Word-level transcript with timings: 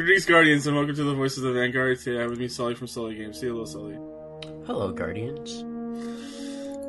Greetings, 0.00 0.24
Guardians, 0.24 0.66
and 0.66 0.74
welcome 0.74 0.96
to 0.96 1.04
the 1.04 1.14
Voices 1.14 1.44
of 1.44 1.52
Vanguard. 1.52 1.98
Today, 1.98 2.22
I'm 2.22 2.30
with 2.30 2.38
me, 2.38 2.48
Sully 2.48 2.74
from 2.74 2.86
Sully 2.86 3.16
Games. 3.16 3.38
Say 3.38 3.48
hello, 3.48 3.66
Sully. 3.66 3.98
Hello, 4.64 4.92
Guardians. 4.92 5.60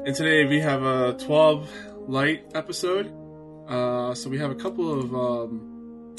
And 0.05 0.15
today 0.15 0.45
we 0.45 0.61
have 0.61 0.81
a 0.83 1.17
12 1.19 2.07
light 2.07 2.45
episode. 2.55 3.11
Uh, 3.67 4.13
so 4.13 4.29
we 4.29 4.37
have 4.37 4.49
a 4.49 4.55
couple 4.55 4.97
of 4.97 5.13
um, 5.13 6.15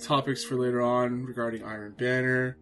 topics 0.00 0.44
for 0.44 0.54
later 0.54 0.82
on 0.82 1.24
regarding 1.24 1.64
Iron 1.64 1.96
Banner. 1.98 2.56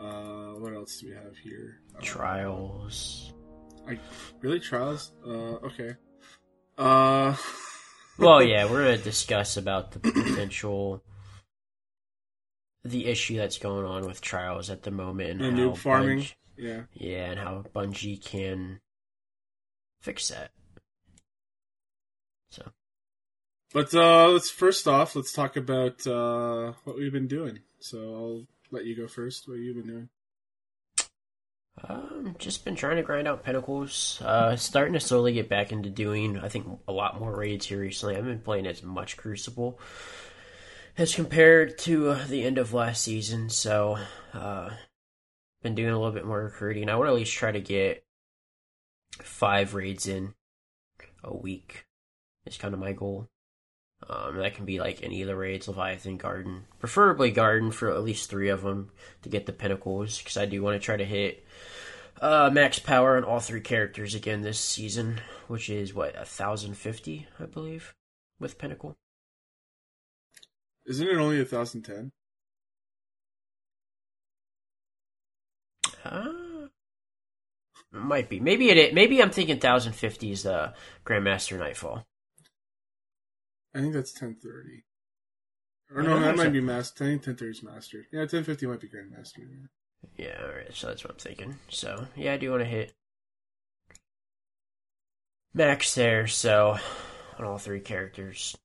Uh, 0.00 0.54
what 0.58 0.74
else 0.74 0.98
do 0.98 1.06
we 1.10 1.14
have 1.14 1.36
here? 1.36 1.82
Uh, 1.96 2.00
Trials. 2.02 3.32
I 3.88 3.96
really 4.40 4.58
trials. 4.58 5.12
Uh, 5.24 5.64
okay. 5.68 5.94
Uh, 6.76 7.36
Well, 8.18 8.42
yeah, 8.42 8.64
we're 8.64 8.84
gonna 8.84 8.96
discuss 8.96 9.58
about 9.58 9.92
the 9.92 9.98
potential, 9.98 11.02
the 12.90 13.06
issue 13.06 13.36
that's 13.36 13.58
going 13.58 13.84
on 13.84 14.06
with 14.06 14.20
trials 14.20 14.70
at 14.70 14.82
the 14.82 14.90
moment 14.90 15.42
and 15.42 15.58
And 15.58 15.78
farming. 15.78 16.20
Bungie- 16.20 16.34
yeah. 16.56 16.80
yeah, 16.94 17.30
and 17.30 17.38
how 17.40 17.64
Bungie 17.74 18.22
can 18.24 18.80
fix 20.00 20.28
that. 20.28 20.50
So, 22.50 22.62
But 23.72 23.92
uh, 23.94 24.28
let's 24.28 24.50
first 24.50 24.88
off, 24.88 25.14
let's 25.16 25.32
talk 25.32 25.56
about 25.56 26.06
uh, 26.06 26.72
what 26.84 26.96
we've 26.96 27.12
been 27.12 27.28
doing. 27.28 27.60
So 27.78 27.98
I'll 27.98 28.46
let 28.70 28.84
you 28.86 28.96
go 28.96 29.06
first. 29.06 29.48
What 29.48 29.58
you've 29.58 29.76
been 29.76 29.86
doing? 29.86 30.08
um, 31.86 32.34
just 32.38 32.64
been 32.64 32.74
trying 32.74 32.96
to 32.96 33.02
grind 33.02 33.28
out 33.28 33.44
pinnacles. 33.44 34.20
Uh, 34.24 34.56
starting 34.56 34.94
to 34.94 35.00
slowly 35.00 35.34
get 35.34 35.50
back 35.50 35.72
into 35.72 35.90
doing, 35.90 36.38
I 36.38 36.48
think, 36.48 36.66
a 36.88 36.92
lot 36.92 37.20
more 37.20 37.36
raids 37.36 37.66
here 37.66 37.80
recently. 37.80 38.14
I 38.14 38.16
haven't 38.16 38.32
been 38.32 38.40
playing 38.40 38.66
as 38.66 38.82
much 38.82 39.18
Crucible 39.18 39.78
as 40.98 41.14
compared 41.14 41.78
to 41.78 42.10
uh, 42.10 42.26
the 42.26 42.44
end 42.44 42.58
of 42.58 42.72
last 42.72 43.02
season. 43.02 43.50
So, 43.50 43.98
uh, 44.32 44.70
been 45.62 45.74
doing 45.74 45.92
a 45.92 45.98
little 45.98 46.14
bit 46.14 46.26
more 46.26 46.44
recruiting. 46.44 46.88
I 46.88 46.96
want 46.96 47.08
to 47.08 47.12
at 47.12 47.18
least 47.18 47.34
try 47.34 47.50
to 47.50 47.60
get 47.60 48.04
five 49.22 49.74
raids 49.74 50.06
in 50.06 50.34
a 51.24 51.36
week. 51.36 51.86
Is 52.44 52.56
kind 52.56 52.74
of 52.74 52.80
my 52.80 52.92
goal. 52.92 53.28
Um, 54.08 54.36
that 54.36 54.54
can 54.54 54.66
be 54.66 54.78
like 54.78 55.02
any 55.02 55.22
of 55.22 55.26
the 55.26 55.34
raids, 55.34 55.66
Leviathan, 55.66 56.18
Garden, 56.18 56.66
preferably 56.78 57.30
Garden 57.30 57.72
for 57.72 57.90
at 57.90 58.04
least 58.04 58.30
three 58.30 58.50
of 58.50 58.62
them 58.62 58.90
to 59.22 59.28
get 59.28 59.46
the 59.46 59.52
pinnacles, 59.52 60.18
because 60.18 60.36
I 60.36 60.44
do 60.44 60.62
want 60.62 60.80
to 60.80 60.84
try 60.84 60.96
to 60.96 61.04
hit 61.04 61.44
uh, 62.20 62.50
max 62.52 62.78
power 62.78 63.16
on 63.16 63.24
all 63.24 63.40
three 63.40 63.62
characters 63.62 64.14
again 64.14 64.42
this 64.42 64.60
season, 64.60 65.20
which 65.48 65.68
is 65.70 65.94
what 65.94 66.14
a 66.14 66.24
thousand 66.24 66.74
fifty, 66.76 67.26
I 67.40 67.46
believe, 67.46 67.94
with 68.38 68.58
pinnacle. 68.58 68.96
Isn't 70.86 71.08
it 71.08 71.16
only 71.16 71.40
a 71.40 71.44
thousand 71.44 71.82
ten? 71.82 72.12
Uh, 76.04 76.68
might 77.90 78.28
be. 78.28 78.38
Maybe 78.38 78.70
it. 78.70 78.94
Maybe 78.94 79.20
I'm 79.20 79.30
thinking 79.30 79.58
thousand 79.58 79.94
fifty 79.94 80.30
is 80.30 80.44
the 80.44 80.74
Grandmaster 81.04 81.58
Nightfall. 81.58 82.06
I 83.74 83.80
think 83.80 83.94
that's 83.94 84.12
ten 84.12 84.36
thirty. 84.36 84.84
Or 85.94 86.02
no, 86.02 86.18
that 86.20 86.36
might 86.36 86.52
be 86.52 86.60
master. 86.60 87.04
I 87.04 87.08
think 87.08 87.22
ten 87.22 87.36
thirty 87.36 87.50
is 87.50 87.62
mastered. 87.62 88.06
Yeah, 88.12 88.26
ten 88.26 88.44
fifty 88.44 88.66
might 88.66 88.80
be 88.80 88.88
grandmaster. 88.88 89.38
Yeah. 89.38 90.26
Yeah, 90.26 90.42
all 90.42 90.48
right. 90.48 90.72
So 90.72 90.86
that's 90.86 91.02
what 91.02 91.12
I'm 91.12 91.18
thinking. 91.18 91.56
So 91.68 92.06
yeah, 92.14 92.34
I 92.34 92.36
do 92.36 92.50
want 92.50 92.62
to 92.62 92.68
hit 92.68 92.94
max 95.52 95.94
there. 95.94 96.26
So 96.26 96.78
on 97.38 97.44
all 97.44 97.58
three 97.58 97.80
characters. 97.80 98.56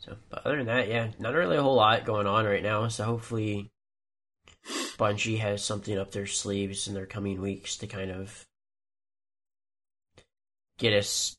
So, 0.00 0.16
but 0.30 0.46
other 0.46 0.56
than 0.56 0.66
that, 0.66 0.88
yeah, 0.88 1.08
not 1.18 1.34
really 1.34 1.56
a 1.56 1.62
whole 1.62 1.76
lot 1.76 2.06
going 2.06 2.26
on 2.26 2.46
right 2.46 2.62
now. 2.62 2.88
So 2.88 3.04
hopefully, 3.04 3.70
Bungie 4.98 5.38
has 5.38 5.62
something 5.62 5.96
up 5.98 6.10
their 6.10 6.26
sleeves 6.26 6.88
in 6.88 6.94
their 6.94 7.06
coming 7.06 7.40
weeks 7.40 7.76
to 7.78 7.86
kind 7.86 8.10
of 8.10 8.46
get 10.78 10.94
us 10.94 11.36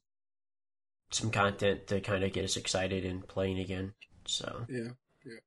some 1.09 1.31
content 1.31 1.87
to 1.87 1.99
kind 1.99 2.23
of 2.23 2.31
get 2.31 2.45
us 2.45 2.55
excited 2.55 3.03
and 3.03 3.27
playing 3.27 3.59
again. 3.59 3.93
So 4.25 4.65
Yeah. 4.69 4.91
Yeah. 5.25 5.39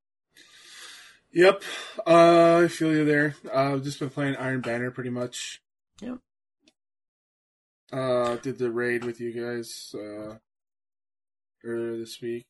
Yep. 1.33 1.63
Uh, 2.07 2.63
I 2.65 2.69
feel 2.69 2.93
you 2.93 3.05
there. 3.05 3.37
Uh, 3.47 3.75
I've 3.75 3.85
just 3.85 3.99
been 3.99 4.11
playing 4.11 4.37
Iron 4.37 4.61
Banner 4.61 4.91
pretty 4.91 5.11
much. 5.11 5.63
Yep. 6.01 6.19
Uh, 7.93 8.37
did 8.37 8.59
the 8.59 8.71
raid 8.71 9.05
with 9.05 9.21
you 9.21 9.33
guys 9.33 9.95
uh, 9.95 10.37
earlier 11.65 11.97
this 11.97 12.21
week. 12.21 12.47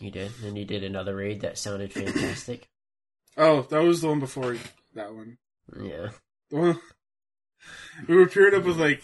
You 0.00 0.10
did, 0.10 0.32
and 0.44 0.56
you 0.56 0.64
did 0.64 0.84
another 0.84 1.16
raid 1.16 1.40
that 1.42 1.58
sounded 1.58 1.92
fantastic. 1.92 2.68
Oh, 3.34 3.62
that 3.70 3.82
was 3.82 4.02
the 4.02 4.08
one 4.08 4.20
before 4.20 4.58
that 4.94 5.14
one. 5.14 5.38
yeah. 5.82 6.08
The 6.50 6.56
one 6.56 6.80
we 8.06 8.14
were 8.14 8.26
paired 8.26 8.52
up 8.52 8.64
with 8.64 8.78
like 8.78 9.02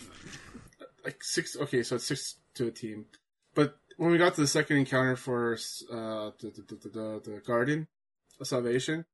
like 1.02 1.24
six. 1.24 1.56
Okay, 1.56 1.82
so 1.82 1.96
it's 1.96 2.06
six 2.06 2.36
to 2.54 2.66
a 2.66 2.70
team. 2.70 3.06
But 3.54 3.76
when 3.96 4.10
we 4.10 4.18
got 4.18 4.34
to 4.34 4.42
the 4.42 4.46
second 4.46 4.76
encounter 4.76 5.16
for 5.16 5.54
uh, 5.90 6.32
the, 6.40 6.50
the, 6.50 6.62
the, 6.68 6.88
the, 6.90 7.20
the 7.24 7.40
Garden 7.40 7.86
of 8.38 8.46
Salvation, 8.46 9.06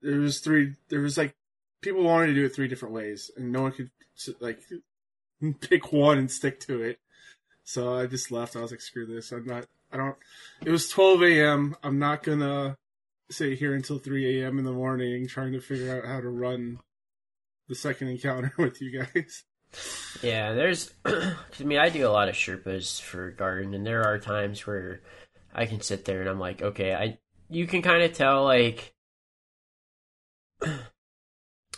there 0.00 0.20
was 0.20 0.38
three. 0.38 0.76
There 0.88 1.00
was 1.00 1.18
like 1.18 1.34
people 1.80 2.04
wanted 2.04 2.28
to 2.28 2.34
do 2.34 2.44
it 2.44 2.54
three 2.54 2.68
different 2.68 2.94
ways, 2.94 3.32
and 3.36 3.50
no 3.50 3.62
one 3.62 3.72
could 3.72 3.90
like 4.38 4.60
pick 5.60 5.92
one 5.92 6.18
and 6.18 6.30
stick 6.30 6.60
to 6.60 6.82
it. 6.82 7.00
So 7.64 7.98
I 7.98 8.06
just 8.06 8.30
left. 8.30 8.54
I 8.54 8.60
was 8.60 8.70
like, 8.70 8.80
screw 8.80 9.06
this. 9.06 9.32
I'm 9.32 9.44
not. 9.44 9.66
I 9.96 10.04
don't. 10.04 10.16
It 10.64 10.70
was 10.70 10.90
12 10.90 11.22
a.m. 11.22 11.76
I'm 11.82 11.98
not 11.98 12.22
gonna 12.22 12.76
sit 13.30 13.58
here 13.58 13.74
until 13.74 13.98
3 13.98 14.42
a.m. 14.42 14.58
in 14.58 14.64
the 14.64 14.72
morning 14.72 15.26
trying 15.26 15.52
to 15.52 15.60
figure 15.60 15.96
out 15.96 16.06
how 16.06 16.20
to 16.20 16.28
run 16.28 16.80
the 17.68 17.74
second 17.74 18.08
encounter 18.08 18.52
with 18.58 18.82
you 18.82 19.02
guys. 19.02 19.44
Yeah, 20.22 20.52
there's. 20.52 20.92
I 21.06 21.34
mean, 21.60 21.78
I 21.78 21.88
do 21.88 22.06
a 22.06 22.10
lot 22.10 22.28
of 22.28 22.34
Sherpas 22.34 23.00
for 23.00 23.30
Garden, 23.30 23.72
and 23.72 23.86
there 23.86 24.04
are 24.04 24.18
times 24.18 24.66
where 24.66 25.00
I 25.54 25.64
can 25.64 25.80
sit 25.80 26.04
there 26.04 26.20
and 26.20 26.28
I'm 26.28 26.40
like, 26.40 26.60
okay, 26.62 26.94
I. 26.94 27.18
You 27.48 27.66
can 27.66 27.80
kind 27.80 28.02
of 28.02 28.12
tell 28.12 28.44
like 28.44 28.92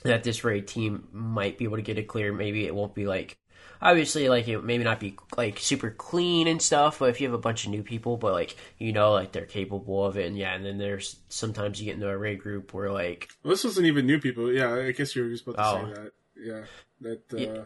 that 0.02 0.24
this 0.24 0.42
raid 0.42 0.66
team 0.66 1.06
might 1.12 1.56
be 1.56 1.64
able 1.64 1.76
to 1.76 1.82
get 1.82 1.98
it 1.98 2.08
clear. 2.08 2.32
Maybe 2.32 2.66
it 2.66 2.74
won't 2.74 2.96
be 2.96 3.06
like. 3.06 3.38
Obviously, 3.80 4.28
like 4.28 4.48
it 4.48 4.62
maybe 4.64 4.82
not 4.84 4.98
be 5.00 5.16
like 5.36 5.58
super 5.60 5.90
clean 5.90 6.48
and 6.48 6.60
stuff, 6.60 6.98
but 6.98 7.10
if 7.10 7.20
you 7.20 7.26
have 7.28 7.34
a 7.34 7.38
bunch 7.38 7.64
of 7.64 7.70
new 7.70 7.82
people, 7.82 8.16
but 8.16 8.32
like 8.32 8.56
you 8.78 8.92
know, 8.92 9.12
like 9.12 9.32
they're 9.32 9.46
capable 9.46 10.04
of 10.04 10.16
it, 10.16 10.26
and 10.26 10.36
yeah, 10.36 10.54
and 10.54 10.64
then 10.64 10.78
there's 10.78 11.16
sometimes 11.28 11.78
you 11.80 11.84
get 11.86 11.94
into 11.94 12.08
a 12.08 12.16
raid 12.18 12.40
group 12.40 12.74
where 12.74 12.90
like 12.90 13.28
Well, 13.42 13.50
this 13.52 13.64
wasn't 13.64 13.86
even 13.86 14.06
new 14.06 14.18
people. 14.20 14.52
Yeah, 14.52 14.74
I 14.74 14.90
guess 14.92 15.14
you 15.14 15.22
were 15.22 15.28
just 15.30 15.46
about 15.46 15.56
to 15.56 15.62
Oh. 15.64 15.86
say 15.94 16.02
that. 16.02 16.12
Yeah, 16.40 16.64
that 17.00 17.32
uh, 17.34 17.36
you, 17.36 17.64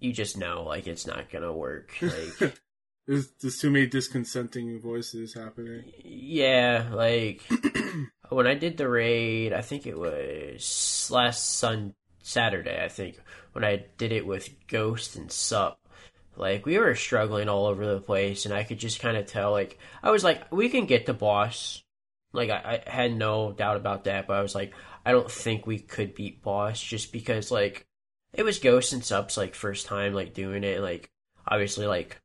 you 0.00 0.12
just 0.12 0.36
know 0.36 0.64
like 0.64 0.86
it's 0.86 1.06
not 1.06 1.30
gonna 1.30 1.52
work. 1.52 1.92
Like 2.02 2.54
there's, 3.06 3.28
there's 3.42 3.58
too 3.58 3.70
many 3.70 3.86
disconsenting 3.86 4.80
voices 4.80 5.34
happening. 5.34 5.84
Yeah, 6.02 6.88
like 6.90 7.42
when 8.30 8.46
I 8.46 8.54
did 8.54 8.78
the 8.78 8.88
raid, 8.88 9.52
I 9.52 9.60
think 9.60 9.86
it 9.86 9.98
was 9.98 11.08
last 11.12 11.56
Sun 11.58 11.94
Saturday. 12.24 12.82
I 12.82 12.88
think 12.88 13.20
when 13.52 13.64
I 13.64 13.84
did 13.98 14.10
it 14.10 14.26
with 14.26 14.48
Ghost 14.66 15.16
and 15.16 15.30
Sup, 15.30 15.78
like 16.36 16.66
we 16.66 16.78
were 16.78 16.94
struggling 16.94 17.48
all 17.48 17.66
over 17.66 17.86
the 17.86 18.00
place, 18.00 18.44
and 18.44 18.54
I 18.54 18.64
could 18.64 18.78
just 18.78 19.00
kind 19.00 19.16
of 19.16 19.26
tell. 19.26 19.52
Like 19.52 19.78
I 20.02 20.10
was 20.10 20.24
like, 20.24 20.50
we 20.52 20.68
can 20.68 20.86
get 20.86 21.06
the 21.06 21.14
boss. 21.14 21.82
Like 22.32 22.50
I, 22.50 22.82
I 22.86 22.90
had 22.90 23.14
no 23.14 23.52
doubt 23.52 23.76
about 23.76 24.04
that, 24.04 24.26
but 24.26 24.36
I 24.36 24.42
was 24.42 24.54
like, 24.54 24.72
I 25.06 25.12
don't 25.12 25.30
think 25.30 25.66
we 25.66 25.78
could 25.78 26.14
beat 26.14 26.42
boss 26.42 26.82
just 26.82 27.12
because 27.12 27.50
like 27.50 27.86
it 28.32 28.42
was 28.42 28.58
Ghost 28.58 28.92
and 28.92 29.04
Sup's 29.04 29.36
like 29.36 29.54
first 29.54 29.86
time 29.86 30.14
like 30.14 30.34
doing 30.34 30.64
it. 30.64 30.80
Like 30.80 31.10
obviously 31.46 31.86
like 31.86 32.20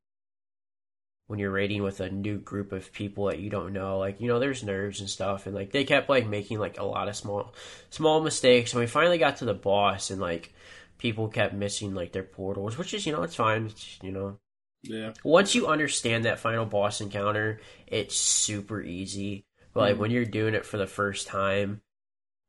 when 1.29 1.37
you're 1.39 1.51
raiding 1.51 1.83
with 1.83 1.99
a 1.99 2.09
new 2.09 2.39
group 2.39 2.71
of 2.71 2.91
people 2.91 3.27
that 3.27 3.37
you 3.39 3.51
don't 3.51 3.71
know 3.71 3.99
like 3.99 4.19
you 4.19 4.27
know 4.27 4.39
there's 4.39 4.63
nerves 4.63 4.99
and 4.99 5.09
stuff 5.09 5.45
and 5.45 5.53
like 5.55 5.71
they 5.71 5.83
kept 5.83 6.09
like 6.09 6.27
making 6.27 6.57
like 6.59 6.79
a 6.79 6.83
lot 6.83 7.07
of 7.07 7.15
small 7.15 7.53
small 7.91 8.19
mistakes 8.19 8.73
and 8.73 8.79
we 8.81 8.87
finally 8.87 9.19
got 9.19 9.37
to 9.37 9.45
the 9.45 9.53
boss 9.53 10.09
and 10.09 10.19
like 10.19 10.51
people 10.97 11.27
kept 11.27 11.53
missing 11.53 11.93
like 11.93 12.11
their 12.11 12.23
portals 12.23 12.77
which 12.79 12.93
is 12.95 13.05
you 13.05 13.13
know 13.13 13.21
it's 13.23 13.35
fine 13.35 13.67
it's, 13.67 13.99
you 14.01 14.11
know 14.11 14.39
Yeah, 14.81 15.13
once 15.23 15.53
you 15.53 15.67
understand 15.67 16.25
that 16.25 16.39
final 16.39 16.65
boss 16.65 16.99
encounter 16.99 17.61
it's 17.87 18.15
super 18.17 18.81
easy 18.81 19.45
but 19.73 19.81
like 19.81 19.95
Mhm. 19.95 19.99
when 19.99 20.11
you're 20.11 20.25
doing 20.25 20.55
it 20.55 20.65
for 20.65 20.77
the 20.77 20.87
first 20.87 21.27
time 21.27 21.81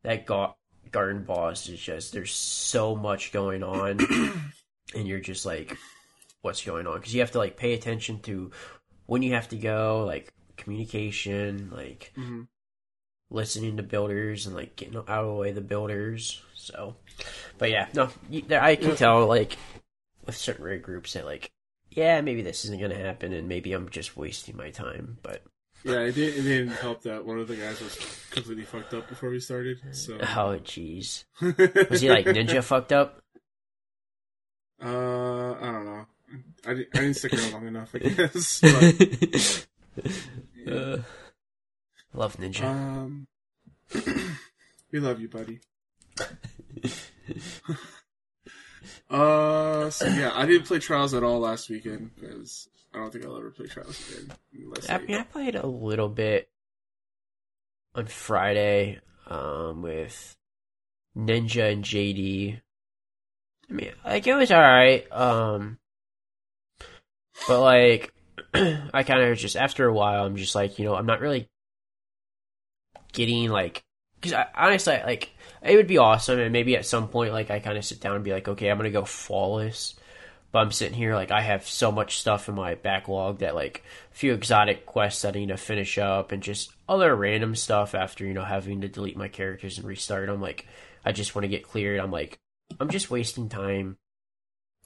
that 0.04 0.24
ga- 0.26 0.54
garden 0.90 1.24
boss 1.24 1.68
is 1.68 1.78
just 1.78 2.12
there's 2.14 2.32
so 2.34 2.96
much 2.96 3.32
going 3.32 3.62
on 3.62 3.98
and 4.94 5.06
you're 5.06 5.20
just 5.20 5.44
like 5.46 5.76
what's 6.42 6.64
going 6.64 6.86
on 6.86 6.98
because 6.98 7.14
you 7.14 7.20
have 7.20 7.30
to 7.32 7.38
like 7.38 7.56
pay 7.56 7.72
attention 7.74 8.20
to 8.20 8.50
when 9.06 9.22
you 9.22 9.34
have 9.34 9.48
to 9.48 9.56
go 9.56 10.04
like 10.06 10.32
communication 10.56 11.70
like 11.72 12.12
hmm 12.14 12.42
listening 13.30 13.76
to 13.76 13.82
builders 13.82 14.46
and 14.46 14.56
like 14.56 14.74
getting 14.74 14.96
out 14.96 15.08
of 15.08 15.26
the 15.26 15.32
way 15.34 15.50
of 15.50 15.54
the 15.54 15.60
builders 15.60 16.42
so 16.54 16.96
but 17.58 17.70
yeah 17.70 17.86
no 17.94 18.08
i 18.60 18.74
can 18.74 18.96
tell 18.96 19.26
like 19.26 19.56
with 20.26 20.36
certain 20.36 20.64
raid 20.64 20.82
groups 20.82 21.12
that 21.12 21.24
like 21.24 21.50
yeah 21.90 22.20
maybe 22.20 22.42
this 22.42 22.64
isn't 22.64 22.80
gonna 22.80 22.98
happen 22.98 23.32
and 23.32 23.46
maybe 23.48 23.72
i'm 23.72 23.88
just 23.88 24.16
wasting 24.16 24.56
my 24.56 24.70
time 24.70 25.16
but 25.22 25.42
Yeah, 25.84 26.00
it, 26.00 26.14
did, 26.14 26.34
it 26.36 26.42
didn't 26.42 26.68
help 26.76 27.02
that 27.02 27.24
one 27.24 27.38
of 27.38 27.48
the 27.48 27.56
guys 27.56 27.80
was 27.80 27.96
completely 28.30 28.64
fucked 28.64 28.92
up 28.92 29.08
before 29.08 29.30
we 29.30 29.40
started. 29.40 29.80
So, 29.92 30.18
Oh, 30.20 30.58
jeez. 30.62 31.24
Was 31.88 32.00
he 32.02 32.10
like 32.10 32.26
ninja 32.26 32.62
fucked 32.62 32.92
up? 32.92 33.22
Uh, 34.82 35.52
I 35.54 35.72
don't 35.72 35.84
know. 35.86 36.06
I, 36.66 36.74
di- 36.74 36.86
I 36.94 36.98
didn't 37.00 37.14
stick 37.14 37.32
around 37.34 37.52
long 37.52 37.66
enough, 37.66 37.94
I 37.94 37.98
guess. 38.00 38.60
But, 38.60 39.66
Uh, 40.70 40.98
love 42.14 42.36
ninja. 42.36 42.62
um, 42.64 43.26
we 44.92 45.00
love 45.00 45.18
you, 45.20 45.28
buddy. 45.28 45.58
uh, 49.10 49.90
so 49.90 50.06
yeah, 50.06 50.30
I 50.34 50.46
didn't 50.46 50.66
play 50.66 50.78
Trials 50.78 51.14
at 51.14 51.22
all 51.24 51.40
last 51.40 51.68
weekend 51.70 52.10
because 52.14 52.68
I 52.94 52.98
don't 52.98 53.12
think 53.12 53.24
I'll 53.24 53.36
ever 53.36 53.50
play 53.50 53.66
Trials 53.66 53.98
again. 54.10 54.32
I 54.88 54.98
mean, 54.98 55.16
I 55.16 55.22
played 55.24 55.54
a 55.56 55.66
little 55.66 56.08
bit 56.08 56.48
on 57.94 58.06
Friday 58.06 59.00
um, 59.26 59.82
with 59.82 60.36
Ninja 61.16 61.72
and 61.72 61.84
JD. 61.84 62.60
I 63.68 63.72
mean, 63.72 63.92
like 64.04 64.26
it 64.26 64.34
was 64.34 64.50
all 64.50 64.60
right. 64.60 65.10
Um, 65.12 65.78
but 67.48 67.60
like, 67.60 68.12
I 68.54 69.02
kind 69.02 69.22
of 69.22 69.38
just 69.38 69.56
after 69.56 69.86
a 69.86 69.92
while, 69.92 70.24
I'm 70.24 70.36
just 70.36 70.54
like, 70.54 70.78
you 70.78 70.84
know, 70.84 70.94
I'm 70.94 71.06
not 71.06 71.20
really 71.20 71.48
getting 73.12 73.50
like, 73.50 73.82
because 74.20 74.44
honestly, 74.54 75.00
like, 75.04 75.30
it 75.62 75.76
would 75.76 75.86
be 75.86 75.98
awesome, 75.98 76.38
and 76.38 76.52
maybe 76.52 76.76
at 76.76 76.86
some 76.86 77.08
point, 77.08 77.32
like, 77.32 77.50
I 77.50 77.58
kind 77.58 77.78
of 77.78 77.84
sit 77.84 78.00
down 78.00 78.16
and 78.16 78.24
be 78.24 78.32
like, 78.32 78.48
okay, 78.48 78.70
I'm 78.70 78.76
gonna 78.76 78.90
go 78.90 79.04
flawless. 79.04 79.94
But 80.52 80.60
I'm 80.60 80.72
sitting 80.72 80.96
here 80.96 81.14
like 81.14 81.30
I 81.30 81.42
have 81.42 81.66
so 81.66 81.92
much 81.92 82.18
stuff 82.18 82.48
in 82.48 82.56
my 82.56 82.74
backlog 82.74 83.38
that 83.38 83.54
like 83.54 83.84
a 84.10 84.14
few 84.14 84.32
exotic 84.32 84.84
quests 84.84 85.22
that 85.22 85.36
I 85.36 85.38
need 85.38 85.48
to 85.48 85.56
finish 85.56 85.96
up 85.96 86.32
and 86.32 86.42
just 86.42 86.72
other 86.88 87.14
random 87.14 87.54
stuff 87.54 87.94
after 87.94 88.26
you 88.26 88.34
know 88.34 88.44
having 88.44 88.80
to 88.80 88.88
delete 88.88 89.16
my 89.16 89.28
characters 89.28 89.78
and 89.78 89.86
restart. 89.86 90.28
I'm 90.28 90.40
like 90.40 90.66
I 91.04 91.12
just 91.12 91.34
want 91.34 91.44
to 91.44 91.48
get 91.48 91.62
cleared. 91.62 92.00
I'm 92.00 92.10
like 92.10 92.40
I'm 92.80 92.90
just 92.90 93.10
wasting 93.10 93.48
time, 93.48 93.96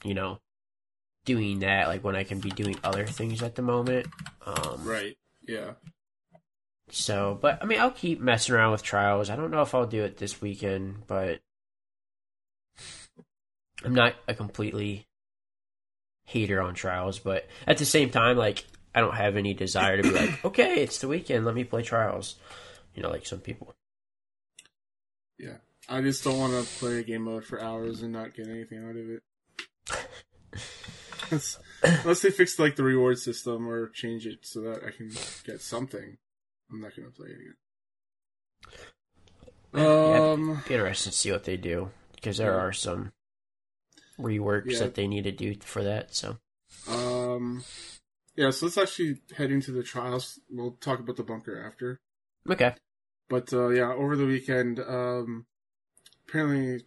you 0.03 0.13
know, 0.13 0.39
doing 1.25 1.59
that 1.59 1.87
like 1.87 2.03
when 2.03 2.15
I 2.15 2.23
can 2.23 2.39
be 2.39 2.49
doing 2.51 2.77
other 2.83 3.05
things 3.05 3.43
at 3.43 3.55
the 3.55 3.61
moment. 3.61 4.07
Um, 4.45 4.83
right, 4.83 5.17
yeah. 5.47 5.71
So, 6.89 7.37
but 7.41 7.61
I 7.61 7.65
mean, 7.65 7.79
I'll 7.79 7.91
keep 7.91 8.21
messing 8.21 8.55
around 8.55 8.71
with 8.71 8.83
trials. 8.83 9.29
I 9.29 9.35
don't 9.35 9.51
know 9.51 9.61
if 9.61 9.73
I'll 9.73 9.87
do 9.87 10.03
it 10.03 10.17
this 10.17 10.39
weekend, 10.39 11.07
but 11.07 11.41
I'm 13.83 13.95
not 13.95 14.13
a 14.27 14.33
completely 14.33 15.07
hater 16.25 16.61
on 16.61 16.75
trials. 16.75 17.19
But 17.19 17.47
at 17.65 17.79
the 17.79 17.85
same 17.85 18.11
time, 18.11 18.37
like 18.37 18.65
I 18.93 19.01
don't 19.01 19.15
have 19.15 19.35
any 19.35 19.53
desire 19.53 19.97
to 19.97 20.03
be 20.03 20.11
like, 20.11 20.45
okay, 20.45 20.83
it's 20.83 20.99
the 20.99 21.07
weekend, 21.07 21.45
let 21.45 21.55
me 21.55 21.63
play 21.63 21.81
trials. 21.81 22.35
You 22.93 23.03
know, 23.03 23.09
like 23.09 23.25
some 23.25 23.39
people. 23.39 23.73
Yeah, 25.37 25.57
I 25.89 26.01
just 26.01 26.23
don't 26.23 26.37
want 26.37 26.53
to 26.53 26.79
play 26.79 26.99
a 26.99 27.03
game 27.03 27.23
mode 27.23 27.43
for 27.43 27.61
hours 27.61 28.03
and 28.03 28.13
not 28.13 28.33
get 28.33 28.47
anything 28.47 28.87
out 28.87 28.95
of 28.95 29.09
it. 29.09 29.23
Unless- 31.31 32.21
they 32.21 32.31
fix 32.31 32.57
like 32.59 32.75
the 32.75 32.83
reward 32.83 33.19
system 33.19 33.67
or 33.67 33.89
change 33.89 34.25
it 34.25 34.39
so 34.45 34.61
that 34.61 34.83
I 34.83 34.91
can 34.91 35.11
get 35.45 35.61
something, 35.61 36.17
I'm 36.71 36.81
not 36.81 36.95
gonna 36.95 37.09
play 37.11 37.29
it 37.29 37.37
again. 37.41 37.55
Um, 39.73 40.63
Be 40.67 40.73
interested 40.75 41.11
to 41.11 41.17
see 41.17 41.31
what 41.31 41.43
they 41.43 41.57
do 41.57 41.91
because 42.15 42.37
there 42.37 42.53
Yeah. 42.53 42.59
are 42.61 42.71
some 42.73 43.11
reworks 44.17 44.71
Yeah. 44.71 44.79
that 44.79 44.95
they 44.95 45.07
need 45.07 45.23
to 45.25 45.31
do 45.31 45.55
for 45.61 45.83
that. 45.83 46.15
So 46.15 46.39
um, 46.87 47.63
yeah. 48.35 48.49
So 48.51 48.65
let's 48.67 48.77
actually 48.77 49.21
head 49.35 49.51
into 49.51 49.71
the 49.71 49.83
trials. 49.83 50.39
We'll 50.49 50.73
talk 50.73 50.99
about 50.99 51.15
the 51.17 51.23
bunker 51.23 51.61
after. 51.61 51.99
okay, 52.49 52.75
But 53.29 53.51
uh, 53.53 53.69
yeah, 53.69 53.91
over 53.93 54.15
the 54.15 54.25
weekend, 54.25 54.79
um, 54.79 55.45
apparently, 56.27 56.85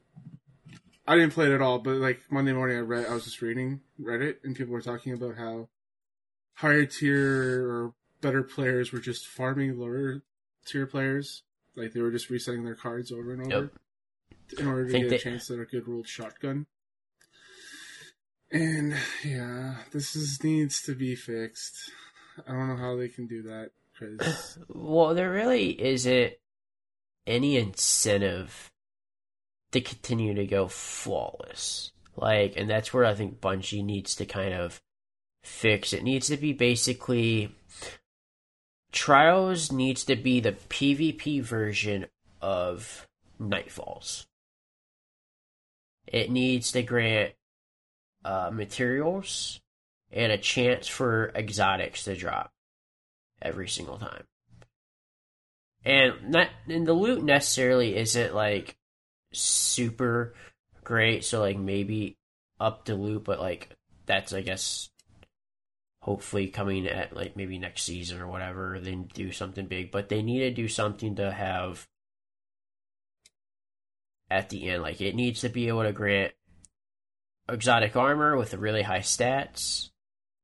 I 1.08 1.16
didn't 1.16 1.32
play 1.32 1.46
it 1.46 1.52
at 1.52 1.62
all. 1.62 1.78
But 1.78 1.96
like 1.96 2.20
Monday 2.30 2.52
morning, 2.52 2.76
I 2.76 2.80
read, 2.80 3.06
I 3.06 3.14
was 3.14 3.24
just 3.24 3.40
reading 3.40 3.80
Reddit, 3.98 4.36
and 4.44 4.54
people 4.54 4.74
were 4.74 4.82
talking 4.82 5.14
about 5.14 5.36
how 5.36 5.68
higher 6.52 6.84
tier 6.84 7.66
or 7.66 7.94
better 8.20 8.42
players 8.42 8.92
were 8.92 8.98
just 8.98 9.26
farming 9.26 9.78
lower 9.78 10.22
tier 10.66 10.86
players. 10.86 11.44
Like 11.74 11.94
they 11.94 12.02
were 12.02 12.10
just 12.10 12.28
resetting 12.28 12.64
their 12.64 12.74
cards 12.74 13.10
over 13.10 13.32
and 13.32 13.50
over 13.50 13.70
in 14.58 14.66
order 14.66 14.86
to 14.86 15.00
get 15.00 15.08
they- 15.08 15.16
a 15.16 15.18
chance 15.18 15.50
at 15.50 15.58
a 15.58 15.64
good 15.64 15.88
ruled 15.88 16.06
shotgun. 16.06 16.66
And 18.50 18.94
yeah, 19.24 19.76
this 19.92 20.14
is 20.14 20.42
needs 20.42 20.82
to 20.82 20.94
be 20.94 21.14
fixed. 21.14 21.90
I 22.46 22.52
don't 22.52 22.68
know 22.68 22.76
how 22.76 22.96
they 22.96 23.08
can 23.08 23.26
do 23.26 23.42
that 23.42 23.70
because 23.92 24.58
Well, 24.68 25.14
there 25.14 25.30
really 25.30 25.70
isn't 25.80 26.34
any 27.26 27.56
incentive 27.56 28.70
to 29.72 29.80
continue 29.80 30.34
to 30.34 30.46
go 30.46 30.68
flawless. 30.68 31.92
Like, 32.16 32.54
and 32.56 32.68
that's 32.68 32.92
where 32.92 33.04
I 33.04 33.14
think 33.14 33.40
Bungie 33.40 33.84
needs 33.84 34.16
to 34.16 34.26
kind 34.26 34.54
of 34.54 34.80
fix. 35.42 35.92
It 35.92 36.02
needs 36.02 36.28
to 36.28 36.36
be 36.36 36.52
basically 36.52 37.54
Trials 38.90 39.70
needs 39.70 40.04
to 40.04 40.16
be 40.16 40.40
the 40.40 40.52
PvP 40.52 41.42
version 41.42 42.06
of 42.40 43.06
Nightfalls. 43.40 44.26
It 46.06 46.30
needs 46.30 46.72
to 46.72 46.82
grant 46.82 47.34
uh, 48.24 48.50
materials 48.52 49.60
and 50.10 50.32
a 50.32 50.38
chance 50.38 50.88
for 50.88 51.30
exotics 51.34 52.04
to 52.04 52.16
drop 52.16 52.50
every 53.42 53.68
single 53.68 53.98
time. 53.98 54.24
And 55.84 56.30
not 56.30 56.48
and 56.66 56.86
the 56.86 56.94
loot 56.94 57.22
necessarily 57.22 57.94
isn't 57.94 58.34
like 58.34 58.76
super 59.32 60.34
great, 60.84 61.24
so 61.24 61.40
like 61.40 61.58
maybe 61.58 62.16
up 62.60 62.84
the 62.84 62.94
loop, 62.94 63.24
but 63.24 63.40
like 63.40 63.70
that's 64.06 64.32
I 64.32 64.40
guess 64.40 64.90
hopefully 66.00 66.48
coming 66.48 66.86
at 66.86 67.14
like 67.14 67.36
maybe 67.36 67.58
next 67.58 67.82
season 67.82 68.20
or 68.20 68.28
whatever, 68.28 68.78
then 68.80 69.08
do 69.12 69.32
something 69.32 69.66
big. 69.66 69.90
But 69.90 70.08
they 70.08 70.22
need 70.22 70.40
to 70.40 70.50
do 70.50 70.68
something 70.68 71.16
to 71.16 71.30
have 71.30 71.86
at 74.30 74.48
the 74.48 74.68
end. 74.68 74.82
Like 74.82 75.00
it 75.00 75.14
needs 75.14 75.42
to 75.42 75.48
be 75.48 75.68
able 75.68 75.82
to 75.82 75.92
grant 75.92 76.32
exotic 77.48 77.96
armor 77.96 78.36
with 78.36 78.54
really 78.54 78.82
high 78.82 79.00
stats 79.00 79.90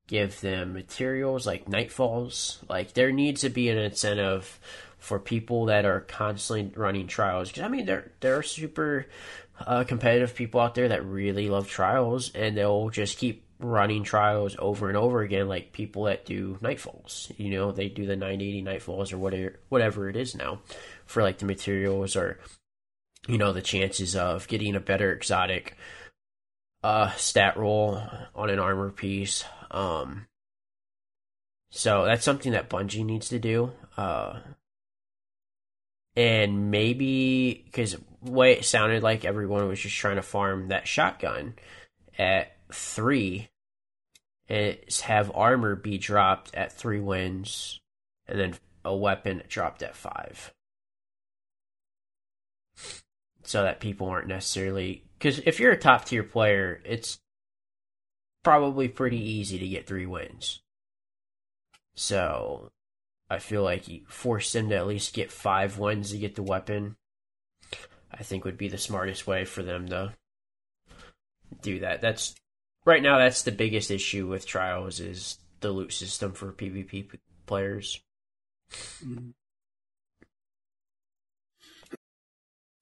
give 0.07 0.41
them 0.41 0.73
materials 0.73 1.47
like 1.47 1.67
nightfalls. 1.67 2.59
Like 2.69 2.93
there 2.93 3.13
needs 3.13 3.43
to 3.43 3.51
be 3.51 3.69
an 3.69 3.79
incentive 3.79 4.61
for 5.05 5.19
people 5.19 5.67
that 5.67 5.85
are 5.85 6.01
constantly 6.01 6.73
running 6.75 7.07
trials. 7.07 7.49
Because 7.49 7.63
I 7.63 7.69
mean, 7.69 7.85
there 7.85 8.13
there 8.21 8.39
are 8.39 8.43
super 8.43 9.07
uh, 9.61 9.85
competitive 9.85 10.35
people 10.35 10.61
out 10.61 10.75
there 10.75 10.89
that 10.89 11.05
really 11.05 11.51
love 11.51 11.69
trials, 11.69 12.33
and 12.35 12.57
they'll 12.57 12.89
just 12.89 13.19
keep 13.19 13.45
running 13.59 14.03
trials 14.03 14.57
over 14.59 14.89
and 14.89 14.97
over 14.97 15.21
again. 15.21 15.47
Like 15.47 15.73
people 15.73 16.05
that 16.05 16.25
do 16.25 16.59
nightfalls. 16.63 17.31
You 17.39 17.51
know, 17.51 17.71
they 17.71 17.91
do 17.91 18.07
the 18.07 18.17
980 18.17 18.63
nightfalls 18.63 19.13
or 19.13 19.19
whatever 19.19 19.61
whatever 19.69 20.09
it 20.09 20.17
is 20.17 20.35
now 20.35 20.61
for 21.05 21.23
like 21.23 21.37
the 21.37 21.45
materials 21.45 22.17
or 22.17 22.39
you 23.29 23.37
know 23.37 23.53
the 23.53 23.61
chances 23.61 24.17
of 24.17 24.49
getting 24.49 24.75
a 24.75 24.81
better 24.81 25.13
exotic 25.13 25.77
uh 26.83 27.11
stat 27.13 27.57
roll 27.57 28.03
on 28.35 28.51
an 28.51 28.59
armor 28.59 28.91
piece 28.91 29.45
um 29.71 30.27
so 31.71 32.05
that's 32.05 32.25
something 32.25 32.53
that 32.53 32.69
Bungie 32.69 33.05
needs 33.05 33.29
to 33.31 33.39
do 33.39 33.73
uh 33.97 34.41
and 36.17 36.71
maybe 36.71 37.63
because 37.65 37.97
way 38.23 38.53
it 38.53 38.65
sounded 38.65 39.03
like 39.03 39.25
everyone 39.25 39.69
was 39.69 39.81
just 39.81 39.97
trying 39.97 40.17
to 40.17 40.23
farm 40.23 40.69
that 40.69 40.87
shotgun 40.87 41.55
at 42.19 42.57
three 42.73 43.49
and 44.49 44.77
have 45.03 45.33
armor 45.35 45.75
be 45.75 45.99
dropped 45.99 46.55
at 46.55 46.73
three 46.73 47.01
wins 47.01 47.81
and 48.27 48.39
then 48.39 48.55
a 48.85 48.95
weapon 48.95 49.43
dropped 49.49 49.83
at 49.83 49.97
five 49.97 50.53
so 53.43 53.63
that 53.63 53.81
people 53.81 54.09
aren't 54.09 54.29
necessarily 54.29 55.05
because 55.25 55.39
if 55.47 55.59
you're 55.59 55.73
a 55.73 55.79
top 55.79 56.05
tier 56.05 56.23
player, 56.23 56.83
it's 56.85 57.19
probably 58.43 58.89
pretty 58.89 59.19
easy 59.19 59.59
to 59.59 59.67
get 59.67 59.87
three 59.87 60.05
wins. 60.05 60.61
So 61.95 62.73
I 63.31 63.39
feel 63.39 63.63
like 63.63 63.85
force 64.09 64.53
them 64.53 64.69
to 64.69 64.77
at 64.77 64.87
least 64.87 65.15
get 65.15 65.33
five 65.33 65.79
wins 65.79 66.11
to 66.11 66.19
get 66.19 66.35
the 66.35 66.43
weapon. 66.43 66.97
I 68.13 68.23
think 68.23 68.45
would 68.45 68.59
be 68.59 68.69
the 68.69 68.79
smartest 68.79 69.27
way 69.27 69.45
for 69.45 69.63
them 69.63 69.89
to 69.89 70.13
do 71.63 71.81
that. 71.81 72.01
That's 72.01 72.35
right 72.85 73.03
now. 73.03 73.19
That's 73.19 73.43
the 73.43 73.53
biggest 73.53 73.91
issue 73.91 74.27
with 74.27 74.47
trials 74.47 75.01
is 75.01 75.39
the 75.61 75.71
loot 75.73 75.93
system 75.93 76.33
for 76.33 76.53
PvP 76.53 77.09
players. 77.47 78.01
Mhm. 78.71 79.35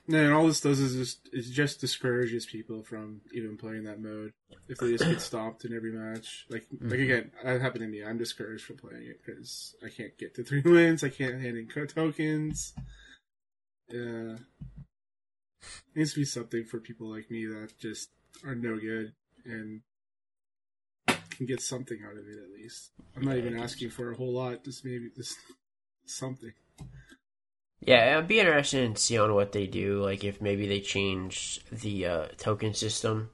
And 0.09 0.33
all 0.33 0.47
this 0.49 0.61
does 0.61 0.81
is 0.81 0.97
just 0.97 1.29
it 1.33 1.43
just 1.53 1.81
discourages 1.81 2.45
people 2.45 2.83
from 2.83 3.21
even 3.33 3.57
playing 3.57 3.85
that 3.85 4.01
mode 4.01 4.33
if 4.69 4.79
they 4.79 4.93
just 4.93 5.05
get 5.05 5.21
stopped 5.21 5.65
in 5.65 5.75
every 5.75 5.93
match. 5.93 6.47
Like 6.51 6.67
mm-hmm. 6.75 6.89
like 6.89 7.01
again, 7.01 7.31
that 7.45 7.61
happened 7.61 7.83
to 7.83 7.89
me. 7.89 8.05
I'm 8.05 8.19
discouraged 8.19 8.65
from 8.65 8.79
playing 8.79 9.07
it 9.07 9.21
because 9.25 9.77
I 9.85 9.89
can't 9.89 10.17
get 10.19 10.35
to 10.35 10.43
three 10.43 10.61
wins. 10.65 11.05
I 11.05 11.09
can't 11.09 11.41
hand 11.41 11.57
in 11.57 11.69
tokens. 11.87 12.75
Yeah, 13.89 14.37
it 15.63 15.95
needs 15.95 16.15
to 16.15 16.21
be 16.21 16.25
something 16.25 16.65
for 16.65 16.81
people 16.81 17.09
like 17.09 17.31
me 17.31 17.47
that 17.47 17.79
just 17.79 18.11
are 18.45 18.55
no 18.55 18.79
good 18.79 19.13
and 19.45 19.83
can 21.31 21.47
get 21.47 21.61
something 21.61 21.99
out 22.05 22.17
of 22.17 22.27
it 22.27 22.39
at 22.39 22.51
least. 22.61 22.91
I'm 23.17 23.25
not 23.25 23.37
even 23.37 23.59
asking 23.59 23.91
for 23.91 24.11
a 24.11 24.17
whole 24.17 24.33
lot. 24.33 24.65
Just 24.65 24.85
maybe 24.85 25.11
just 25.17 25.37
something. 26.07 26.53
Yeah, 27.85 28.17
I'd 28.17 28.29
be 28.29 28.39
interested 28.39 28.85
in 28.85 28.95
seeing 28.95 29.35
what 29.35 29.53
they 29.53 29.67
do. 29.67 30.03
Like 30.03 30.23
if 30.23 30.41
maybe 30.41 30.67
they 30.69 30.81
change 30.81 31.61
the 31.71 32.07
uh, 32.07 32.27
token 32.39 32.75
system 32.75 33.31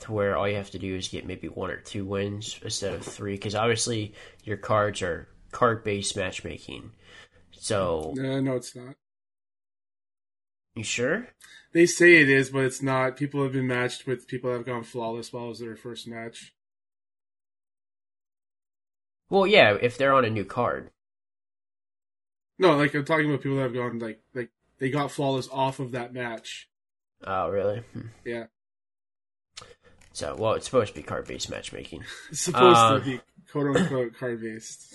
to 0.00 0.12
where 0.12 0.36
all 0.36 0.48
you 0.48 0.56
have 0.56 0.70
to 0.70 0.80
do 0.80 0.96
is 0.96 1.08
get 1.08 1.26
maybe 1.26 1.48
one 1.48 1.70
or 1.70 1.76
two 1.76 2.04
wins 2.04 2.58
instead 2.62 2.94
of 2.94 3.02
three. 3.04 3.34
Because 3.34 3.54
obviously 3.54 4.14
your 4.42 4.56
cards 4.56 5.00
are 5.00 5.28
card 5.52 5.84
based 5.84 6.16
matchmaking. 6.16 6.90
So 7.52 8.14
uh, 8.18 8.40
no, 8.40 8.56
it's 8.56 8.74
not. 8.74 8.96
You 10.74 10.82
sure? 10.82 11.28
They 11.72 11.86
say 11.86 12.20
it 12.20 12.28
is, 12.28 12.50
but 12.50 12.64
it's 12.64 12.82
not. 12.82 13.16
People 13.16 13.44
have 13.44 13.52
been 13.52 13.68
matched 13.68 14.08
with 14.08 14.26
people 14.26 14.50
that 14.50 14.56
have 14.56 14.66
gone 14.66 14.82
flawless 14.82 15.32
while 15.32 15.46
it 15.46 15.48
was 15.50 15.58
their 15.60 15.76
first 15.76 16.08
match. 16.08 16.52
Well, 19.30 19.46
yeah, 19.46 19.76
if 19.80 19.96
they're 19.96 20.12
on 20.12 20.24
a 20.24 20.30
new 20.30 20.44
card. 20.44 20.90
No, 22.58 22.76
like 22.76 22.94
I'm 22.94 23.04
talking 23.04 23.26
about 23.26 23.42
people 23.42 23.56
that 23.56 23.64
have 23.64 23.74
gone 23.74 23.98
like 23.98 24.20
like 24.34 24.50
they 24.78 24.90
got 24.90 25.10
flawless 25.10 25.48
off 25.50 25.80
of 25.80 25.92
that 25.92 26.12
match. 26.12 26.68
Oh, 27.26 27.48
really? 27.48 27.78
Hmm. 27.92 28.08
Yeah. 28.24 28.44
So, 30.12 30.36
well, 30.38 30.52
it's 30.52 30.66
supposed 30.66 30.94
to 30.94 30.94
be 30.94 31.02
card 31.02 31.26
based 31.26 31.50
matchmaking. 31.50 32.04
it's 32.30 32.42
supposed 32.42 32.78
um, 32.78 33.00
to 33.00 33.04
be 33.04 33.20
quote 33.50 33.76
unquote 33.76 34.14
card 34.16 34.40
based. 34.40 34.94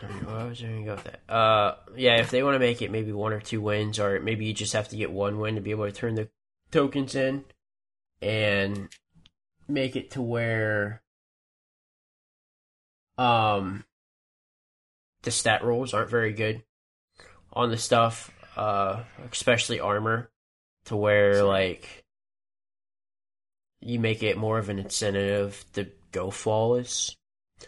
What 0.00 0.48
was 0.50 0.62
I 0.62 0.66
going 0.66 0.78
to 0.78 0.84
go 0.84 0.94
with 0.94 1.04
that? 1.04 1.32
Uh, 1.32 1.74
yeah, 1.96 2.20
if 2.20 2.30
they 2.30 2.44
want 2.44 2.54
to 2.54 2.60
make 2.60 2.82
it 2.82 2.92
maybe 2.92 3.10
one 3.12 3.32
or 3.32 3.40
two 3.40 3.60
wins, 3.60 3.98
or 3.98 4.20
maybe 4.20 4.44
you 4.44 4.54
just 4.54 4.74
have 4.74 4.88
to 4.90 4.96
get 4.96 5.10
one 5.10 5.40
win 5.40 5.56
to 5.56 5.60
be 5.60 5.72
able 5.72 5.86
to 5.86 5.92
turn 5.92 6.14
the 6.14 6.28
tokens 6.70 7.16
in, 7.16 7.44
and 8.22 8.88
make 9.66 9.96
it 9.96 10.12
to 10.12 10.22
where, 10.22 11.02
um, 13.16 13.84
the 15.22 15.30
stat 15.30 15.64
rolls 15.64 15.94
aren't 15.94 16.10
very 16.10 16.32
good 16.32 16.62
on 17.52 17.70
the 17.70 17.76
stuff, 17.76 18.30
uh, 18.56 19.02
especially 19.32 19.80
armor, 19.80 20.30
to 20.86 20.96
where 20.96 21.42
like 21.44 22.04
you 23.80 23.98
make 23.98 24.22
it 24.22 24.36
more 24.36 24.58
of 24.58 24.68
an 24.68 24.78
incentive 24.78 25.64
to 25.74 25.88
go 26.12 26.30
flawless. 26.30 27.16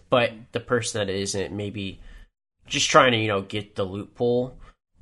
But 0.09 0.33
the 0.53 0.61
person 0.61 1.01
that 1.01 1.13
isn't 1.13 1.53
maybe 1.53 2.01
just 2.67 2.89
trying 2.89 3.13
to 3.13 3.19
you 3.19 3.29
know 3.29 3.43
get 3.43 3.75
the 3.75 3.85
loot 3.85 4.15
pool 4.15 4.57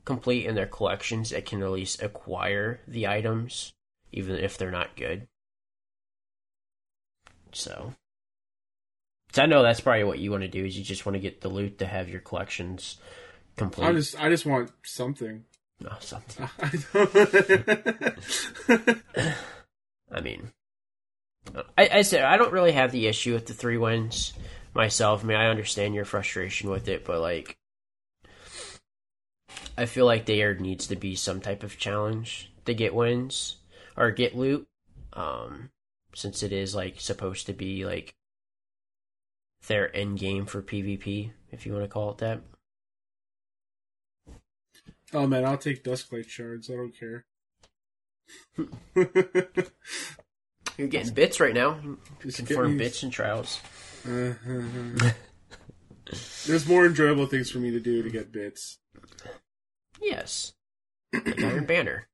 complete 0.04 0.46
in 0.46 0.54
their 0.54 0.66
collections 0.66 1.32
it 1.32 1.44
can 1.44 1.62
at 1.62 1.70
least 1.70 2.02
acquire 2.02 2.80
the 2.88 3.06
items 3.06 3.74
even 4.10 4.36
if 4.36 4.56
they're 4.56 4.70
not 4.70 4.96
good. 4.96 5.28
So 7.52 7.94
so 9.32 9.42
I 9.42 9.46
know 9.46 9.62
that's 9.62 9.80
probably 9.80 10.04
what 10.04 10.18
you 10.18 10.30
want 10.30 10.42
to 10.42 10.48
do 10.48 10.64
is 10.64 10.76
you 10.76 10.84
just 10.84 11.04
want 11.04 11.14
to 11.14 11.20
get 11.20 11.40
the 11.40 11.48
loot 11.48 11.78
to 11.78 11.86
have 11.86 12.08
your 12.08 12.20
collections 12.20 12.96
complete. 13.56 13.86
I 13.86 13.92
just 13.92 14.20
I 14.20 14.28
just 14.28 14.46
want 14.46 14.70
something. 14.84 15.44
No, 15.80 15.92
something. 16.00 16.48
I 20.10 20.20
mean, 20.20 20.50
I, 21.76 21.88
I 21.92 22.02
said 22.02 22.24
I 22.24 22.36
don't 22.36 22.52
really 22.52 22.72
have 22.72 22.90
the 22.90 23.06
issue 23.06 23.34
with 23.34 23.46
the 23.46 23.54
three 23.54 23.76
wins 23.76 24.32
myself. 24.74 25.22
I 25.22 25.26
mean, 25.26 25.36
I 25.36 25.48
understand 25.48 25.94
your 25.94 26.04
frustration 26.04 26.70
with 26.70 26.88
it, 26.88 27.04
but 27.04 27.20
like, 27.20 27.56
I 29.76 29.86
feel 29.86 30.06
like 30.06 30.26
there 30.26 30.54
needs 30.54 30.88
to 30.88 30.96
be 30.96 31.14
some 31.14 31.40
type 31.40 31.62
of 31.62 31.78
challenge 31.78 32.50
to 32.64 32.74
get 32.74 32.94
wins 32.94 33.56
or 33.96 34.10
get 34.10 34.36
loot. 34.36 34.66
Um, 35.12 35.70
since 36.14 36.42
it 36.42 36.52
is 36.52 36.74
like 36.74 37.00
supposed 37.00 37.46
to 37.46 37.52
be 37.52 37.84
like 37.84 38.14
their 39.66 39.94
end 39.94 40.18
game 40.18 40.46
for 40.46 40.62
PvP, 40.62 41.32
if 41.50 41.66
you 41.66 41.72
want 41.72 41.84
to 41.84 41.88
call 41.88 42.10
it 42.10 42.18
that. 42.18 42.40
Oh 45.12 45.26
man, 45.26 45.44
I'll 45.44 45.58
take 45.58 45.82
Dusklight 45.82 46.28
shards. 46.28 46.70
I 46.70 46.74
don't 46.74 46.94
care. 46.98 47.24
You're 50.76 50.88
getting 50.88 51.14
bits 51.14 51.40
right 51.40 51.54
now. 51.54 51.78
You 52.22 52.32
confirm 52.32 52.76
bits 52.76 53.02
and 53.02 53.12
trials. 53.12 53.60
Uh-huh. 54.06 55.10
There's 56.46 56.68
more 56.68 56.86
enjoyable 56.86 57.26
things 57.26 57.50
for 57.50 57.58
me 57.58 57.70
to 57.70 57.80
do 57.80 58.02
to 58.02 58.10
get 58.10 58.32
bits. 58.32 58.78
Yes. 60.00 60.52
Like 61.12 61.42
Iron 61.42 61.64
Banner. 61.66 62.08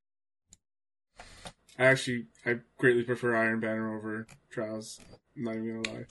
I 1.77 1.85
actually 1.85 2.27
I 2.45 2.59
greatly 2.77 3.03
prefer 3.03 3.35
Iron 3.35 3.59
Banner 3.59 3.95
over 3.95 4.27
Trials. 4.49 4.99
I'm 5.35 5.43
not 5.43 5.55
even 5.55 5.83
gonna 5.83 5.97
lie. 5.97 6.05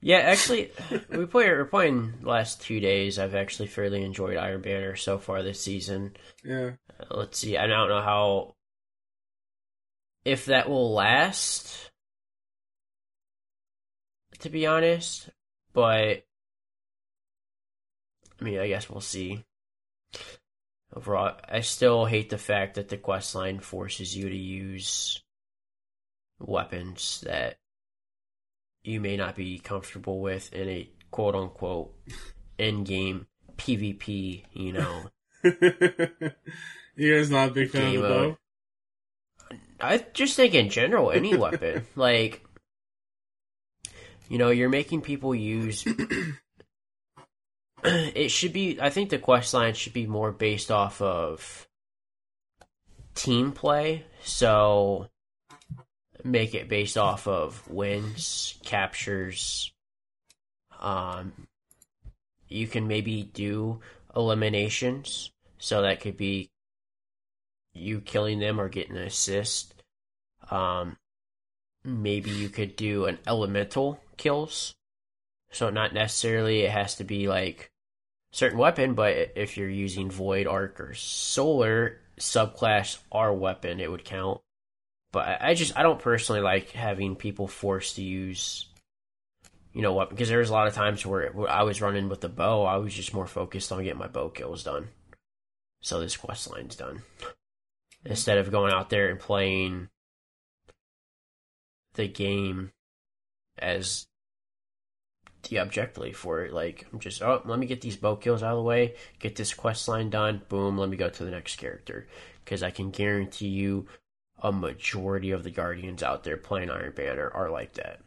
Yeah, 0.00 0.18
actually, 0.18 0.72
we 1.10 1.26
play, 1.26 1.48
we're 1.48 1.64
playing 1.64 2.14
last 2.22 2.62
two 2.62 2.80
days. 2.80 3.18
I've 3.18 3.34
actually 3.34 3.68
fairly 3.68 4.02
enjoyed 4.02 4.36
Iron 4.36 4.60
Banner 4.60 4.96
so 4.96 5.18
far 5.18 5.42
this 5.42 5.62
season. 5.62 6.16
Yeah. 6.44 6.72
Uh, 6.98 7.16
let's 7.16 7.38
see. 7.38 7.56
I 7.56 7.66
don't 7.66 7.88
know 7.88 8.02
how 8.02 8.54
if 10.24 10.46
that 10.46 10.68
will 10.68 10.92
last. 10.92 11.90
To 14.40 14.48
be 14.48 14.66
honest, 14.66 15.28
but 15.74 16.24
I 18.40 18.44
mean, 18.44 18.58
I 18.58 18.68
guess 18.68 18.88
we'll 18.88 19.02
see. 19.02 19.44
Overall, 20.96 21.36
I 21.46 21.60
still 21.60 22.06
hate 22.06 22.30
the 22.30 22.38
fact 22.38 22.74
that 22.74 22.88
the 22.88 22.96
quest 22.96 23.34
line 23.34 23.60
forces 23.60 24.16
you 24.16 24.28
to 24.28 24.36
use 24.36 25.22
weapons 26.40 27.20
that 27.26 27.58
you 28.82 29.00
may 29.00 29.16
not 29.16 29.36
be 29.36 29.58
comfortable 29.58 30.20
with 30.20 30.52
in 30.52 30.68
a 30.68 30.90
quote 31.10 31.34
unquote 31.34 31.94
end 32.58 32.86
game 32.86 33.26
PvP, 33.56 34.44
you 34.52 34.72
know. 34.72 35.10
you 35.44 37.16
guys 37.16 37.30
not 37.30 37.50
a 37.50 37.52
big 37.52 37.70
fan 37.70 37.96
of 37.96 38.02
the 38.02 38.08
bow? 38.08 38.36
I 39.80 40.04
just 40.12 40.36
think 40.36 40.54
in 40.54 40.68
general, 40.68 41.10
any 41.10 41.36
weapon. 41.36 41.86
Like 41.96 42.44
you 44.28 44.38
know, 44.38 44.50
you're 44.50 44.68
making 44.68 45.00
people 45.02 45.34
use 45.34 45.84
it 47.84 48.30
should 48.30 48.52
be 48.52 48.78
I 48.80 48.90
think 48.90 49.10
the 49.10 49.18
quest 49.18 49.52
line 49.54 49.74
should 49.74 49.92
be 49.92 50.06
more 50.06 50.30
based 50.30 50.70
off 50.70 51.02
of 51.02 51.68
team 53.14 53.52
play. 53.52 54.04
So 54.22 55.08
make 56.24 56.54
it 56.54 56.68
based 56.68 56.96
off 56.96 57.26
of 57.26 57.68
wins, 57.68 58.54
captures. 58.64 59.72
Um, 60.80 61.32
you 62.48 62.66
can 62.66 62.88
maybe 62.88 63.22
do 63.22 63.80
eliminations, 64.14 65.30
so 65.58 65.82
that 65.82 66.00
could 66.00 66.16
be 66.16 66.50
you 67.74 68.00
killing 68.00 68.40
them 68.40 68.60
or 68.60 68.68
getting 68.68 68.96
an 68.96 69.02
assist. 69.02 69.74
Um, 70.50 70.96
maybe 71.84 72.30
you 72.30 72.48
could 72.48 72.76
do 72.76 73.06
an 73.06 73.18
elemental 73.26 74.00
kills, 74.16 74.74
so 75.50 75.70
not 75.70 75.94
necessarily 75.94 76.62
it 76.62 76.70
has 76.70 76.96
to 76.96 77.04
be 77.04 77.28
like 77.28 77.70
certain 78.32 78.58
weapon, 78.58 78.94
but 78.94 79.32
if 79.36 79.56
you're 79.56 79.68
using 79.68 80.10
void, 80.10 80.46
arc, 80.46 80.80
or 80.80 80.94
solar 80.94 82.00
subclass 82.18 82.98
R 83.10 83.32
weapon, 83.32 83.80
it 83.80 83.90
would 83.90 84.04
count. 84.04 84.40
But 85.12 85.42
I 85.42 85.54
just 85.54 85.76
I 85.76 85.82
don't 85.82 85.98
personally 85.98 86.40
like 86.40 86.70
having 86.70 87.16
people 87.16 87.48
forced 87.48 87.96
to 87.96 88.02
use, 88.02 88.66
you 89.72 89.82
know 89.82 89.92
what? 89.92 90.10
Because 90.10 90.28
there's 90.28 90.50
a 90.50 90.52
lot 90.52 90.68
of 90.68 90.74
times 90.74 91.04
where, 91.04 91.30
where 91.32 91.50
I 91.50 91.62
was 91.64 91.80
running 91.80 92.08
with 92.08 92.20
the 92.20 92.28
bow, 92.28 92.64
I 92.64 92.76
was 92.76 92.94
just 92.94 93.12
more 93.12 93.26
focused 93.26 93.72
on 93.72 93.82
getting 93.82 93.98
my 93.98 94.06
bow 94.06 94.28
kills 94.28 94.62
done. 94.62 94.88
So 95.82 96.00
this 96.00 96.16
quest 96.16 96.50
line's 96.50 96.76
done 96.76 97.02
instead 98.04 98.38
of 98.38 98.50
going 98.50 98.72
out 98.72 98.90
there 98.90 99.08
and 99.08 99.18
playing 99.18 99.88
the 101.94 102.06
game 102.06 102.70
as 103.58 104.06
the 105.48 105.58
objectively 105.58 106.12
for 106.12 106.44
it. 106.44 106.52
Like 106.52 106.86
I'm 106.92 107.00
just 107.00 107.22
oh 107.22 107.42
let 107.44 107.58
me 107.58 107.66
get 107.66 107.80
these 107.80 107.96
bow 107.96 108.16
kills 108.16 108.42
out 108.42 108.52
of 108.52 108.58
the 108.58 108.62
way, 108.62 108.94
get 109.18 109.36
this 109.36 109.54
quest 109.54 109.88
line 109.88 110.10
done, 110.10 110.42
boom, 110.48 110.78
let 110.78 110.88
me 110.88 110.96
go 110.96 111.08
to 111.08 111.24
the 111.24 111.30
next 111.30 111.56
character 111.56 112.06
because 112.44 112.62
I 112.62 112.70
can 112.70 112.90
guarantee 112.90 113.48
you 113.48 113.86
a 114.42 114.52
majority 114.52 115.30
of 115.30 115.44
the 115.44 115.50
Guardians 115.50 116.02
out 116.02 116.24
there 116.24 116.36
playing 116.36 116.70
Iron 116.70 116.92
Banner 116.94 117.30
are 117.30 117.50
like 117.50 117.74
that. 117.74 118.00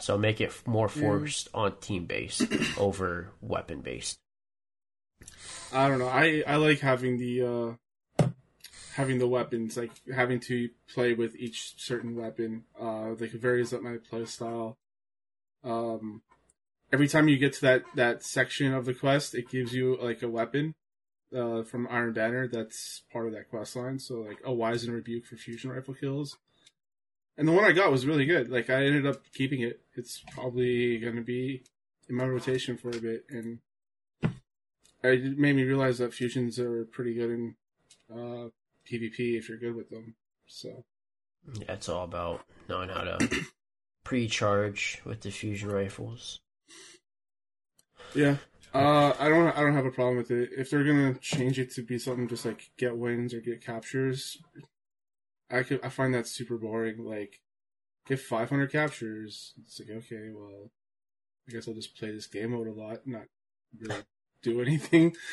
So 0.00 0.16
make 0.16 0.40
it 0.40 0.52
more 0.66 0.88
forced 0.88 1.48
yeah. 1.52 1.60
on 1.60 1.76
team 1.80 2.04
based 2.04 2.44
over 2.78 3.28
weapon 3.40 3.80
based. 3.80 4.18
I 5.72 5.88
don't 5.88 5.98
know. 5.98 6.08
I 6.08 6.42
I 6.46 6.56
like 6.56 6.80
having 6.80 7.18
the 7.18 7.42
uh 7.42 8.26
having 8.98 9.18
the 9.18 9.28
weapons, 9.28 9.76
like 9.76 9.92
having 10.12 10.40
to 10.40 10.68
play 10.92 11.14
with 11.14 11.36
each 11.36 11.74
certain 11.76 12.16
weapon. 12.16 12.64
Uh, 12.80 13.10
like 13.10 13.34
it 13.34 13.40
varies 13.40 13.72
up 13.72 13.82
my 13.82 13.96
play 13.96 14.24
style. 14.24 14.76
Um, 15.62 16.22
every 16.92 17.06
time 17.06 17.28
you 17.28 17.38
get 17.38 17.52
to 17.54 17.60
that 17.62 17.82
that 17.94 18.24
section 18.24 18.74
of 18.74 18.86
the 18.86 18.94
quest, 18.94 19.34
it 19.34 19.48
gives 19.50 19.72
you 19.72 19.96
like 20.00 20.22
a 20.22 20.28
weapon. 20.28 20.74
Uh, 21.36 21.62
from 21.62 21.86
Iron 21.90 22.14
Banner, 22.14 22.48
that's 22.48 23.02
part 23.12 23.26
of 23.26 23.32
that 23.34 23.50
quest 23.50 23.76
line. 23.76 23.98
So 23.98 24.20
like 24.20 24.38
a 24.44 24.52
Wizened 24.52 24.94
Rebuke 24.94 25.26
for 25.26 25.36
fusion 25.36 25.70
rifle 25.70 25.92
kills, 25.94 26.38
and 27.36 27.46
the 27.46 27.52
one 27.52 27.64
I 27.64 27.72
got 27.72 27.90
was 27.92 28.06
really 28.06 28.24
good. 28.24 28.48
Like 28.48 28.70
I 28.70 28.84
ended 28.86 29.06
up 29.06 29.20
keeping 29.34 29.60
it. 29.60 29.80
It's 29.94 30.24
probably 30.32 30.98
gonna 30.98 31.20
be 31.20 31.64
in 32.08 32.16
my 32.16 32.24
rotation 32.24 32.78
for 32.78 32.88
a 32.88 32.98
bit, 33.00 33.26
and 33.28 33.58
it 35.02 35.38
made 35.38 35.54
me 35.56 35.64
realize 35.64 35.98
that 35.98 36.14
fusions 36.14 36.58
are 36.58 36.86
pretty 36.86 37.12
good 37.14 37.30
in 37.30 37.54
uh, 38.10 38.48
PvP 38.90 39.36
if 39.36 39.48
you're 39.50 39.58
good 39.58 39.76
with 39.76 39.90
them. 39.90 40.14
So 40.46 40.84
Yeah, 41.60 41.74
it's 41.74 41.88
all 41.90 42.04
about 42.04 42.40
knowing 42.70 42.88
how 42.88 43.02
to 43.02 43.28
pre-charge 44.04 45.02
with 45.04 45.20
the 45.20 45.30
fusion 45.30 45.70
rifles. 45.70 46.40
yeah, 48.14 48.36
uh, 48.74 49.14
I 49.18 49.28
don't 49.28 49.56
I 49.56 49.60
don't 49.60 49.74
have 49.74 49.86
a 49.86 49.90
problem 49.90 50.16
with 50.16 50.30
it. 50.30 50.50
If 50.56 50.70
they're 50.70 50.84
gonna 50.84 51.14
change 51.14 51.58
it 51.58 51.72
to 51.74 51.82
be 51.82 51.98
something 51.98 52.28
just 52.28 52.44
like 52.44 52.70
get 52.76 52.96
wins 52.96 53.34
or 53.34 53.40
get 53.40 53.64
captures, 53.64 54.38
I 55.50 55.62
could 55.62 55.84
I 55.84 55.88
find 55.88 56.14
that 56.14 56.26
super 56.26 56.56
boring. 56.56 57.04
Like 57.04 57.40
get 58.06 58.20
500 58.20 58.70
captures. 58.72 59.54
It's 59.64 59.80
like 59.80 59.90
okay, 59.90 60.30
well, 60.34 60.70
I 61.48 61.52
guess 61.52 61.68
I'll 61.68 61.74
just 61.74 61.96
play 61.96 62.10
this 62.12 62.26
game 62.26 62.50
mode 62.52 62.68
a 62.68 62.72
lot, 62.72 63.06
not 63.06 63.24
really 63.80 64.02
do 64.42 64.60
anything. 64.66 65.14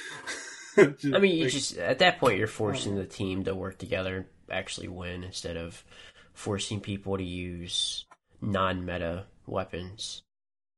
Just, 0.76 1.16
I 1.16 1.20
mean, 1.20 1.38
you 1.38 1.44
like, 1.46 1.54
just 1.54 1.78
at 1.78 2.00
that 2.00 2.20
point 2.20 2.38
you're 2.38 2.48
forcing 2.48 2.96
the 2.96 3.06
team 3.06 3.46
to 3.46 3.56
work 3.56 3.78
together 3.78 4.18
and 4.18 4.26
actually 4.52 4.90
win 4.90 5.24
instead 5.24 5.56
of 5.56 5.86
forcing 6.34 6.82
people 6.82 7.16
to 7.16 7.24
use 7.24 8.04
non-meta 8.42 9.24
weapons. 9.48 10.24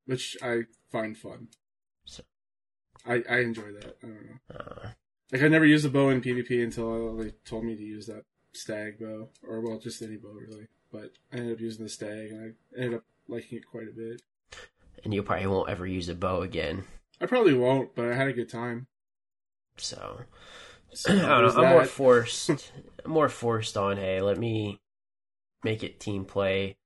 which 0.06 0.38
I 0.44 0.66
find 0.92 1.18
fun. 1.18 1.48
I 3.08 3.24
I 3.30 3.40
enjoy 3.40 3.72
that. 3.74 3.98
I 4.04 4.08
don't 4.08 4.26
know. 4.26 4.56
Uh, 4.60 4.90
Like 5.32 5.42
I 5.44 5.48
never 5.48 5.66
used 5.66 5.86
a 5.86 5.90
bow 5.90 6.10
in 6.10 6.22
PvP 6.22 6.64
until 6.64 7.16
they 7.18 7.32
told 7.46 7.64
me 7.66 7.76
to 7.76 7.84
use 7.84 8.08
that 8.08 8.24
stag 8.54 9.00
bow, 9.00 9.30
or 9.48 9.62
well, 9.62 9.78
just 9.80 10.02
any 10.02 10.18
bow 10.18 10.30
really. 10.32 10.68
But 10.92 11.12
I 11.34 11.38
ended 11.38 11.54
up 11.56 11.60
using 11.62 11.84
the 11.84 11.90
stag, 11.90 12.32
and 12.32 12.56
I 12.76 12.80
ended 12.82 12.96
up 13.00 13.04
liking 13.28 13.58
it 13.58 13.68
quite 13.70 13.88
a 13.90 13.92
bit. 13.92 14.22
and 15.04 15.14
you 15.14 15.22
probably 15.24 15.48
won't 15.48 15.70
ever 15.70 15.86
use 15.86 16.10
a 16.10 16.16
bow 16.16 16.42
again. 16.42 16.84
I 17.20 17.26
probably 17.26 17.54
won't, 17.54 17.94
but 17.96 18.06
I 18.10 18.16
had 18.16 18.28
a 18.28 18.34
good 18.34 18.50
time. 18.50 18.88
So 19.78 20.22
So, 20.94 21.12
I 21.14 21.42
don't 21.42 21.56
know. 21.56 21.64
I'm 21.64 21.72
more 21.74 21.86
forced. 21.86 22.50
I'm 23.06 23.12
more 23.12 23.30
forced 23.30 23.76
on. 23.78 23.98
Hey, 23.98 24.22
let 24.22 24.38
me 24.38 24.80
make 25.64 25.84
it 25.84 26.00
team 26.00 26.24
play, 26.26 26.78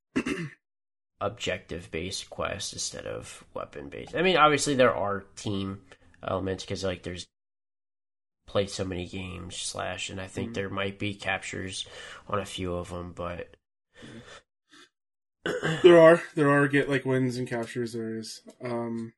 objective 1.20 1.92
based 1.92 2.30
quest 2.30 2.74
instead 2.74 3.06
of 3.06 3.44
weapon 3.54 3.90
based. 3.90 4.16
I 4.16 4.22
mean, 4.24 4.38
obviously 4.38 4.74
there 4.74 4.94
are 4.96 5.26
team 5.36 5.82
elements 6.24 6.64
because 6.64 6.84
like 6.84 7.04
there's 7.04 7.28
played 8.48 8.70
so 8.70 8.84
many 8.84 9.08
games 9.08 9.56
slash, 9.56 10.10
and 10.10 10.20
I 10.20 10.28
think 10.28 10.52
Mhm. 10.52 10.54
there 10.56 10.70
might 10.70 11.00
be 11.00 11.14
captures 11.14 11.88
on 12.28 12.40
a 12.40 12.46
few 12.46 12.74
of 12.76 12.90
them, 12.90 13.14
but 13.14 13.56
There 15.84 16.00
are 16.00 16.22
there 16.36 16.50
are 16.52 16.68
get 16.68 16.90
like 16.90 17.06
wins 17.06 17.38
and 17.38 17.48
captures. 17.48 17.94
There 17.94 18.16
is. 18.18 18.42
Um, 18.64 19.14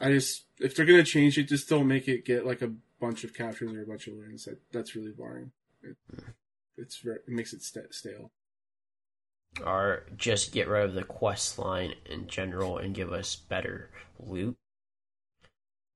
I 0.00 0.10
just 0.10 0.44
if 0.58 0.74
they're 0.76 0.84
gonna 0.84 1.02
change 1.04 1.38
it, 1.38 1.44
just 1.48 1.68
don't 1.68 1.88
make 1.88 2.08
it 2.08 2.24
get 2.26 2.44
like 2.44 2.60
a 2.60 2.72
bunch 3.00 3.24
of 3.24 3.32
captures 3.34 3.72
or 3.72 3.82
a 3.82 3.86
bunch 3.86 4.06
of 4.06 4.14
wins. 4.14 4.44
That 4.44 4.60
that's 4.72 4.94
really 4.94 5.12
boring. 5.12 5.52
It, 5.82 5.96
it's 6.76 6.98
very, 6.98 7.16
it 7.26 7.28
makes 7.28 7.52
it 7.54 7.62
st- 7.62 7.94
stale. 7.94 8.32
or 9.64 10.04
just 10.16 10.52
get 10.52 10.68
rid 10.68 10.84
of 10.84 10.94
the 10.94 11.04
quest 11.04 11.58
line 11.58 11.94
in 12.06 12.26
general 12.26 12.76
and 12.78 12.94
give 12.94 13.12
us 13.12 13.36
better 13.36 13.90
loot. 14.18 14.56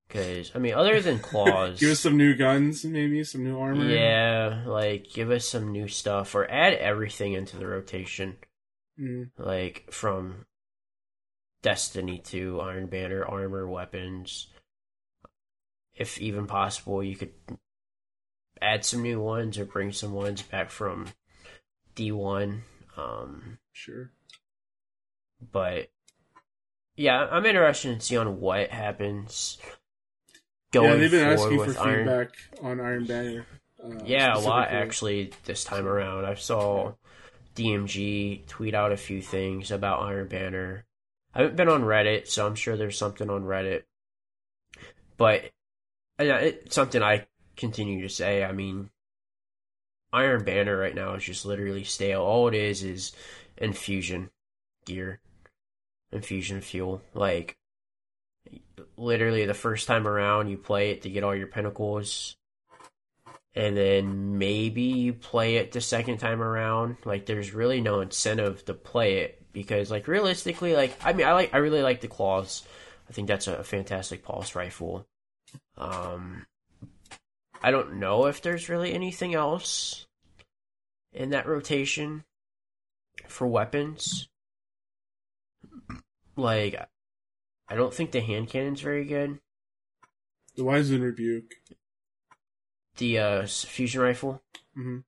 Because 0.09 0.51
I 0.55 0.57
mean, 0.59 0.73
other 0.73 0.99
than 1.01 1.19
claws, 1.29 1.79
Give 1.79 1.91
us 1.91 1.99
some 2.01 2.17
new 2.17 2.35
guns, 2.35 2.83
maybe 2.83 3.23
some 3.23 3.43
new 3.43 3.57
armor. 3.59 3.85
Yeah, 3.85 4.63
like 4.65 5.07
give 5.13 5.29
us 5.31 5.47
some 5.47 5.71
new 5.71 5.87
stuff 5.87 6.33
or 6.35 6.49
add 6.49 6.73
everything 6.73 7.33
into 7.33 7.57
the 7.57 7.67
rotation, 7.67 8.37
Mm. 8.99 9.29
like 9.37 9.85
from 9.91 10.45
Destiny 11.61 12.17
to 12.25 12.59
Iron 12.59 12.87
Banner 12.87 13.23
armor, 13.23 13.67
weapons. 13.67 14.47
If 15.95 16.19
even 16.19 16.47
possible, 16.47 17.03
you 17.03 17.15
could 17.15 17.33
add 18.61 18.83
some 18.83 19.01
new 19.03 19.21
ones 19.21 19.57
or 19.57 19.63
bring 19.65 19.91
some 19.93 20.13
ones 20.13 20.41
back 20.41 20.69
from 20.69 21.07
D1. 21.95 22.61
Um, 22.97 23.59
Sure. 23.73 24.11
but 25.39 25.91
yeah, 26.95 27.27
I'm 27.31 27.45
interested 27.45 27.91
in 27.91 27.99
seeing 28.01 28.19
on 28.21 28.39
what 28.41 28.69
happens 28.71 29.57
going 30.71 30.89
yeah, 30.89 30.95
they've 30.97 31.11
been 31.11 31.27
asking 31.27 31.63
for 31.65 31.79
Iron. 31.81 31.97
feedback 32.05 32.29
on 32.61 32.79
Iron 32.79 33.05
Banner. 33.05 33.45
Uh, 33.83 33.89
Yeah, 34.05 34.35
a 34.35 34.39
lot 34.39 34.69
actually 34.69 35.31
this 35.45 35.63
time 35.63 35.87
around. 35.87 36.25
I 36.25 36.35
saw 36.35 36.93
DMG 37.55 38.45
tweet 38.47 38.73
out 38.73 38.91
a 38.91 38.97
few 38.97 39.21
things 39.21 39.71
about 39.71 40.01
Iron 40.01 40.27
Banner. 40.27 40.85
I 41.33 41.41
haven't 41.41 41.57
been 41.57 41.69
on 41.69 41.83
Reddit, 41.83 42.27
so 42.27 42.45
I'm 42.45 42.55
sure 42.55 42.75
there's 42.75 42.97
something 42.97 43.29
on 43.29 43.43
Reddit. 43.43 43.83
But 45.17 45.45
uh, 46.19 46.23
it's 46.23 46.75
something 46.75 47.03
I 47.03 47.27
continue 47.55 48.01
to 48.01 48.09
say. 48.09 48.43
I 48.43 48.51
mean, 48.51 48.89
Iron 50.11 50.43
Banner 50.43 50.77
right 50.77 50.95
now 50.95 51.13
is 51.13 51.23
just 51.23 51.45
literally 51.45 51.83
stale. 51.83 52.21
All 52.21 52.47
it 52.47 52.55
is 52.55 52.83
is 52.83 53.11
infusion 53.57 54.29
gear, 54.85 55.19
infusion 56.11 56.61
fuel. 56.61 57.01
Like, 57.13 57.57
literally, 58.97 59.45
the 59.45 59.53
first 59.53 59.87
time 59.87 60.07
around, 60.07 60.49
you 60.49 60.57
play 60.57 60.91
it 60.91 61.03
to 61.03 61.09
get 61.09 61.23
all 61.23 61.35
your 61.35 61.47
pinnacles 61.47 62.35
and 63.55 63.75
then 63.75 64.37
maybe 64.37 64.83
you 64.83 65.13
play 65.13 65.57
it 65.57 65.71
the 65.71 65.81
second 65.81 66.17
time 66.17 66.41
around. 66.41 66.97
Like 67.05 67.25
there's 67.25 67.53
really 67.53 67.81
no 67.81 68.01
incentive 68.01 68.63
to 68.65 68.73
play 68.73 69.19
it 69.19 69.43
because 69.51 69.89
like 69.91 70.07
realistically, 70.07 70.75
like 70.75 70.97
I 71.03 71.13
mean 71.13 71.25
I 71.25 71.33
like 71.33 71.53
I 71.53 71.57
really 71.57 71.81
like 71.81 72.01
the 72.01 72.07
claws. 72.07 72.63
I 73.09 73.13
think 73.13 73.27
that's 73.27 73.47
a 73.47 73.63
fantastic 73.63 74.23
pulse 74.23 74.55
rifle. 74.55 75.07
Um 75.77 76.45
I 77.61 77.71
don't 77.71 77.95
know 77.95 78.27
if 78.27 78.41
there's 78.41 78.69
really 78.69 78.93
anything 78.93 79.33
else 79.33 80.07
in 81.11 81.31
that 81.31 81.47
rotation 81.47 82.23
for 83.27 83.47
weapons. 83.47 84.29
Like 86.37 86.79
I 87.69 87.75
don't 87.75 87.93
think 87.93 88.11
the 88.11 88.21
hand 88.21 88.49
cannon's 88.49 88.81
very 88.81 89.05
good. 89.05 89.39
The 90.55 90.63
Wizened 90.63 91.03
Rebuke. 91.03 91.51
The 92.97 93.19
uh 93.19 93.45
fusion 93.45 94.01
rifle 94.01 94.41
hmm 94.75 94.99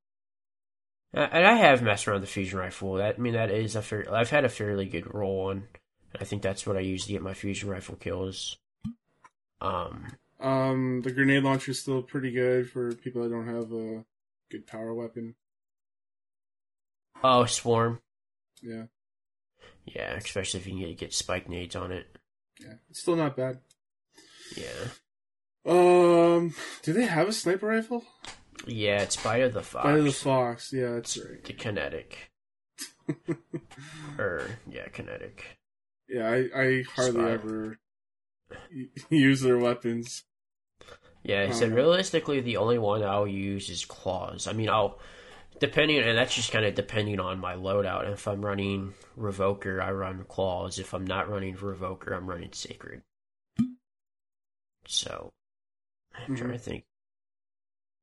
Uh, 1.13 1.27
And 1.31 1.45
I 1.45 1.55
have 1.55 1.81
messed 1.81 2.07
around 2.07 2.21
with 2.21 2.29
the 2.29 2.33
fusion 2.33 2.59
rifle. 2.59 2.93
That 2.95 3.15
I 3.17 3.21
mean, 3.21 3.33
that 3.33 3.51
is 3.51 3.75
a 3.75 3.81
fair. 3.81 4.05
I've 4.13 4.29
had 4.29 4.45
a 4.45 4.49
fairly 4.49 4.85
good 4.85 5.13
roll 5.13 5.47
on. 5.49 5.67
I 6.19 6.23
think 6.23 6.41
that's 6.41 6.65
what 6.67 6.77
I 6.77 6.81
use 6.81 7.05
to 7.05 7.11
get 7.13 7.21
my 7.21 7.33
fusion 7.33 7.69
rifle 7.69 7.95
kills. 7.95 8.57
Um, 9.59 10.07
Um, 10.39 11.01
the 11.03 11.11
grenade 11.11 11.43
launcher 11.43 11.71
is 11.71 11.81
still 11.81 12.01
pretty 12.01 12.31
good 12.31 12.69
for 12.69 12.93
people 12.95 13.23
that 13.23 13.29
don't 13.29 13.47
have 13.47 13.71
a 13.71 14.05
good 14.49 14.67
power 14.67 14.93
weapon. 14.93 15.35
oh, 17.23 17.45
swarm. 17.45 18.01
Yeah, 18.61 18.85
Yeah, 19.85 20.13
especially 20.15 20.59
if 20.59 20.67
you 20.67 20.73
can 20.73 20.81
get, 20.89 20.97
get 20.97 21.13
spike 21.13 21.47
nades 21.49 21.75
on 21.75 21.91
it. 21.91 22.05
Yeah, 22.61 22.73
it's 22.89 22.99
still 23.01 23.15
not 23.15 23.35
bad. 23.35 23.59
Yeah, 24.55 24.89
Um, 25.65 26.53
do 26.83 26.93
they 26.93 27.05
have 27.05 27.27
a 27.29 27.33
sniper 27.33 27.67
rifle? 27.67 28.03
yeah. 28.67 29.01
It's 29.01 29.15
Bite 29.17 29.41
of 29.41 29.53
the 29.53 29.61
Fox. 29.63 29.83
By 29.85 29.99
the 29.99 30.11
Fox. 30.11 30.73
Yeah, 30.73 30.91
that's 30.93 31.17
right. 31.17 31.43
the 31.43 31.53
kinetic. 31.53 32.31
or 34.17 34.45
yeah, 34.69 34.87
kinetic. 34.89 35.57
Yeah, 36.07 36.29
I, 36.29 36.59
I 36.61 36.83
hardly 36.95 37.23
ever 37.31 37.77
use 39.09 39.41
their 39.41 39.57
weapons. 39.57 40.23
Yeah, 41.23 41.51
said 41.51 41.69
Um, 41.69 41.75
realistically, 41.75 42.41
the 42.41 42.57
only 42.57 42.77
one 42.79 43.03
I'll 43.03 43.27
use 43.27 43.69
is 43.69 43.85
claws. 43.85 44.47
I 44.47 44.53
mean, 44.53 44.69
I'll 44.69 44.99
depending, 45.61 45.99
and 45.99 46.17
that's 46.17 46.35
just 46.35 46.51
kind 46.51 46.65
of 46.65 46.75
depending 46.75 47.19
on 47.21 47.39
my 47.39 47.53
loadout. 47.55 48.11
If 48.11 48.27
I'm 48.27 48.43
running 48.45 48.93
revoker, 49.17 49.81
I 49.81 49.91
run 49.91 50.25
claws. 50.25 50.79
If 50.79 50.93
I'm 50.93 51.05
not 51.05 51.29
running 51.29 51.55
revoker, 51.55 52.11
I'm 52.13 52.27
running 52.29 52.51
sacred. 52.51 53.03
So, 54.87 55.31
I'm 56.13 56.35
trying 56.35 56.49
Mhm. 56.49 56.53
to 56.53 56.59
think. 56.59 56.85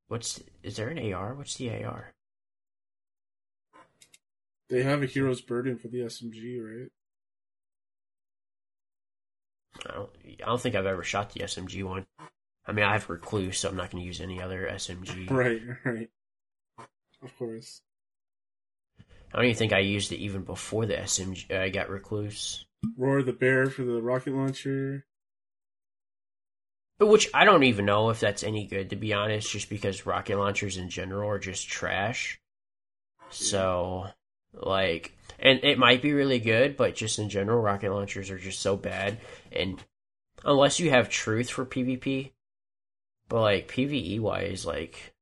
What's 0.06 0.42
is 0.62 0.76
there 0.76 0.88
an 0.88 0.98
AR? 0.98 1.34
What's 1.34 1.56
the 1.56 1.68
AR? 1.68 2.14
They 4.68 4.82
have 4.82 5.02
a 5.02 5.06
hero's 5.06 5.40
burden 5.40 5.76
for 5.76 5.88
the 5.88 6.02
SMG, 6.02 6.58
right? 6.60 6.90
I 9.86 9.92
don't. 9.92 10.10
I 10.42 10.46
don't 10.46 10.60
think 10.60 10.74
I've 10.74 10.86
ever 10.86 11.02
shot 11.02 11.32
the 11.32 11.42
SMG 11.42 11.82
one. 11.82 12.06
I 12.66 12.72
mean, 12.72 12.84
I 12.84 12.92
have 12.92 13.08
recluse, 13.10 13.58
so 13.58 13.68
I'm 13.68 13.76
not 13.76 13.90
going 13.90 14.02
to 14.02 14.06
use 14.06 14.20
any 14.20 14.40
other 14.40 14.66
SMG. 14.68 15.28
Right, 15.30 15.60
right. 15.84 16.10
Of 17.22 17.36
course. 17.38 17.82
I 19.32 19.36
don't 19.36 19.46
even 19.46 19.56
think 19.56 19.72
I 19.72 19.80
used 19.80 20.12
it 20.12 20.18
even 20.18 20.42
before 20.42 20.86
the 20.86 20.94
SMG. 20.94 21.50
Uh, 21.50 21.62
I 21.62 21.68
got 21.68 21.90
Recluse. 21.90 22.64
Roar 22.96 23.22
the 23.22 23.32
Bear 23.32 23.68
for 23.68 23.84
the 23.84 24.00
rocket 24.00 24.32
launcher. 24.32 25.04
But 26.98 27.08
Which 27.08 27.28
I 27.34 27.44
don't 27.44 27.64
even 27.64 27.84
know 27.84 28.10
if 28.10 28.20
that's 28.20 28.42
any 28.42 28.66
good, 28.66 28.90
to 28.90 28.96
be 28.96 29.12
honest, 29.12 29.52
just 29.52 29.68
because 29.68 30.06
rocket 30.06 30.36
launchers 30.36 30.76
in 30.76 30.88
general 30.88 31.28
are 31.30 31.38
just 31.38 31.68
trash. 31.68 32.40
So, 33.30 34.06
like, 34.52 35.16
and 35.38 35.60
it 35.62 35.78
might 35.78 36.02
be 36.02 36.12
really 36.12 36.40
good, 36.40 36.76
but 36.76 36.96
just 36.96 37.18
in 37.18 37.28
general, 37.28 37.60
rocket 37.60 37.92
launchers 37.92 38.30
are 38.30 38.38
just 38.38 38.60
so 38.60 38.76
bad. 38.76 39.18
And 39.52 39.82
unless 40.44 40.80
you 40.80 40.90
have 40.90 41.08
truth 41.08 41.50
for 41.50 41.64
PvP, 41.64 42.32
but 43.28 43.40
like 43.42 43.68
PvE 43.68 44.18
wise, 44.20 44.64
like, 44.66 45.14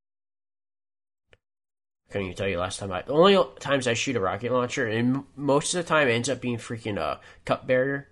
couldn't 2.16 2.26
even 2.26 2.36
tell 2.36 2.48
you 2.48 2.58
last 2.58 2.80
time 2.80 2.92
I. 2.92 3.02
The 3.02 3.12
only 3.12 3.38
times 3.60 3.86
I 3.86 3.94
shoot 3.94 4.16
a 4.16 4.20
rocket 4.20 4.50
launcher, 4.50 4.86
and 4.86 5.24
most 5.36 5.74
of 5.74 5.84
the 5.84 5.88
time 5.88 6.08
it 6.08 6.12
ends 6.12 6.30
up 6.30 6.40
being 6.40 6.56
freaking 6.56 6.98
a 6.98 7.20
Cup 7.44 7.66
Bearer 7.66 8.08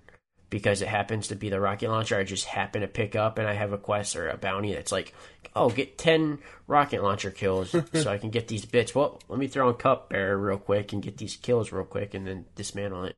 because 0.50 0.82
it 0.82 0.88
happens 0.88 1.28
to 1.28 1.34
be 1.34 1.48
the 1.48 1.58
rocket 1.58 1.88
launcher 1.88 2.16
I 2.16 2.24
just 2.24 2.44
happen 2.44 2.82
to 2.82 2.86
pick 2.86 3.16
up, 3.16 3.38
and 3.38 3.48
I 3.48 3.54
have 3.54 3.72
a 3.72 3.78
quest 3.78 4.14
or 4.14 4.28
a 4.28 4.36
bounty 4.36 4.74
that's 4.74 4.92
like, 4.92 5.14
oh, 5.56 5.70
get 5.70 5.96
10 5.96 6.38
rocket 6.66 7.02
launcher 7.02 7.30
kills 7.30 7.70
so 7.94 8.10
I 8.10 8.18
can 8.18 8.30
get 8.30 8.46
these 8.46 8.66
bits. 8.66 8.94
Well, 8.94 9.20
let 9.28 9.38
me 9.38 9.48
throw 9.48 9.70
in 9.70 9.76
Cup 9.76 10.10
Bearer 10.10 10.36
real 10.36 10.58
quick 10.58 10.92
and 10.92 11.02
get 11.02 11.16
these 11.16 11.36
kills 11.36 11.72
real 11.72 11.84
quick 11.84 12.14
and 12.14 12.26
then 12.26 12.44
dismantle 12.54 13.04
it. 13.04 13.16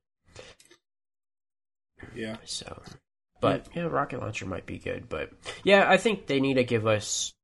Yeah. 2.15 2.37
So, 2.45 2.81
but 3.41 3.67
yeah, 3.75 3.83
rocket 3.83 4.21
launcher 4.21 4.47
might 4.47 4.67
be 4.67 4.79
good. 4.79 5.09
But 5.09 5.31
yeah, 5.65 5.91
I 5.91 5.97
think 5.97 6.27
they 6.27 6.41
need 6.41 6.55
to 6.55 6.65
give 6.65 6.87
us 6.87 7.35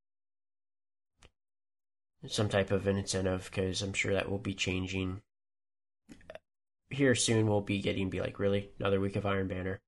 some 2.26 2.48
type 2.48 2.70
of 2.70 2.86
an 2.86 2.96
incentive 2.96 3.48
because 3.50 3.82
I'm 3.82 3.92
sure 3.92 4.14
that 4.14 4.30
will 4.30 4.38
be 4.38 4.54
changing 4.54 5.22
here 6.92 7.14
soon 7.14 7.46
we'll 7.46 7.60
be 7.60 7.80
getting 7.80 8.10
be 8.10 8.20
like 8.20 8.38
really 8.38 8.70
another 8.78 9.00
week 9.00 9.16
of 9.16 9.26
Iron 9.26 9.48
Banner. 9.48 9.80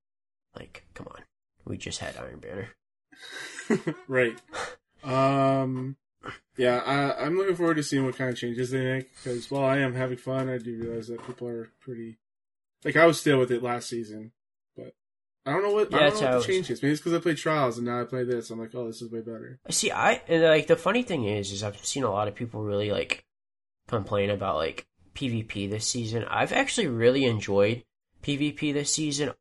Like, 0.55 0.85
come 0.93 1.07
on, 1.07 1.23
we 1.65 1.77
just 1.77 1.99
had 1.99 2.17
Iron 2.17 2.39
Banner. 2.39 3.95
right. 4.07 4.37
Um. 5.03 5.97
Yeah, 6.57 6.77
I, 6.77 7.25
I'm 7.25 7.37
looking 7.37 7.55
forward 7.55 7.75
to 7.75 7.83
seeing 7.83 8.05
what 8.05 8.17
kind 8.17 8.31
of 8.31 8.37
changes 8.37 8.71
they 8.71 8.83
make 8.83 9.11
because 9.15 9.51
while 9.51 9.65
I 9.65 9.77
am 9.77 9.93
having 9.93 10.17
fun, 10.17 10.49
I 10.49 10.57
do 10.57 10.75
realize 10.81 11.07
that 11.09 11.25
people 11.25 11.47
are 11.47 11.69
pretty. 11.79 12.17
Like 12.83 12.95
I 12.95 13.05
was 13.05 13.19
still 13.19 13.39
with 13.39 13.51
it 13.51 13.61
last 13.61 13.89
season, 13.89 14.31
I 15.45 15.51
don't 15.51 15.63
know 15.63 15.71
what 15.71 15.91
Yeah, 15.91 15.97
I 15.97 16.09
don't 16.09 16.21
know 16.21 16.31
what 16.37 16.47
the 16.47 16.53
change 16.53 16.71
is. 16.71 16.81
Maybe 16.81 16.93
it's 16.93 17.01
because 17.01 17.13
I 17.13 17.19
played 17.19 17.37
Trials 17.37 17.77
and 17.77 17.85
now 17.85 18.01
I 18.01 18.05
play 18.05 18.23
this. 18.23 18.49
I'm 18.49 18.59
like, 18.59 18.73
oh, 18.73 18.87
this 18.87 19.01
is 19.01 19.11
way 19.11 19.21
better. 19.21 19.59
See, 19.69 19.91
I 19.91 20.21
and 20.27 20.43
like 20.43 20.67
the 20.67 20.75
funny 20.75 21.03
thing 21.03 21.25
is, 21.25 21.51
is 21.51 21.63
I've 21.63 21.85
seen 21.85 22.03
a 22.03 22.09
lot 22.09 22.27
of 22.27 22.35
people 22.35 22.63
really 22.63 22.91
like 22.91 23.23
complain 23.87 24.31
about 24.31 24.55
like 24.55 24.87
PvP 25.13 25.69
this 25.69 25.87
season. 25.87 26.25
I've 26.25 26.51
actually 26.51 26.87
really 26.87 27.25
enjoyed 27.25 27.83
PvP 28.23 28.73
this 28.73 28.91
season 28.91 29.33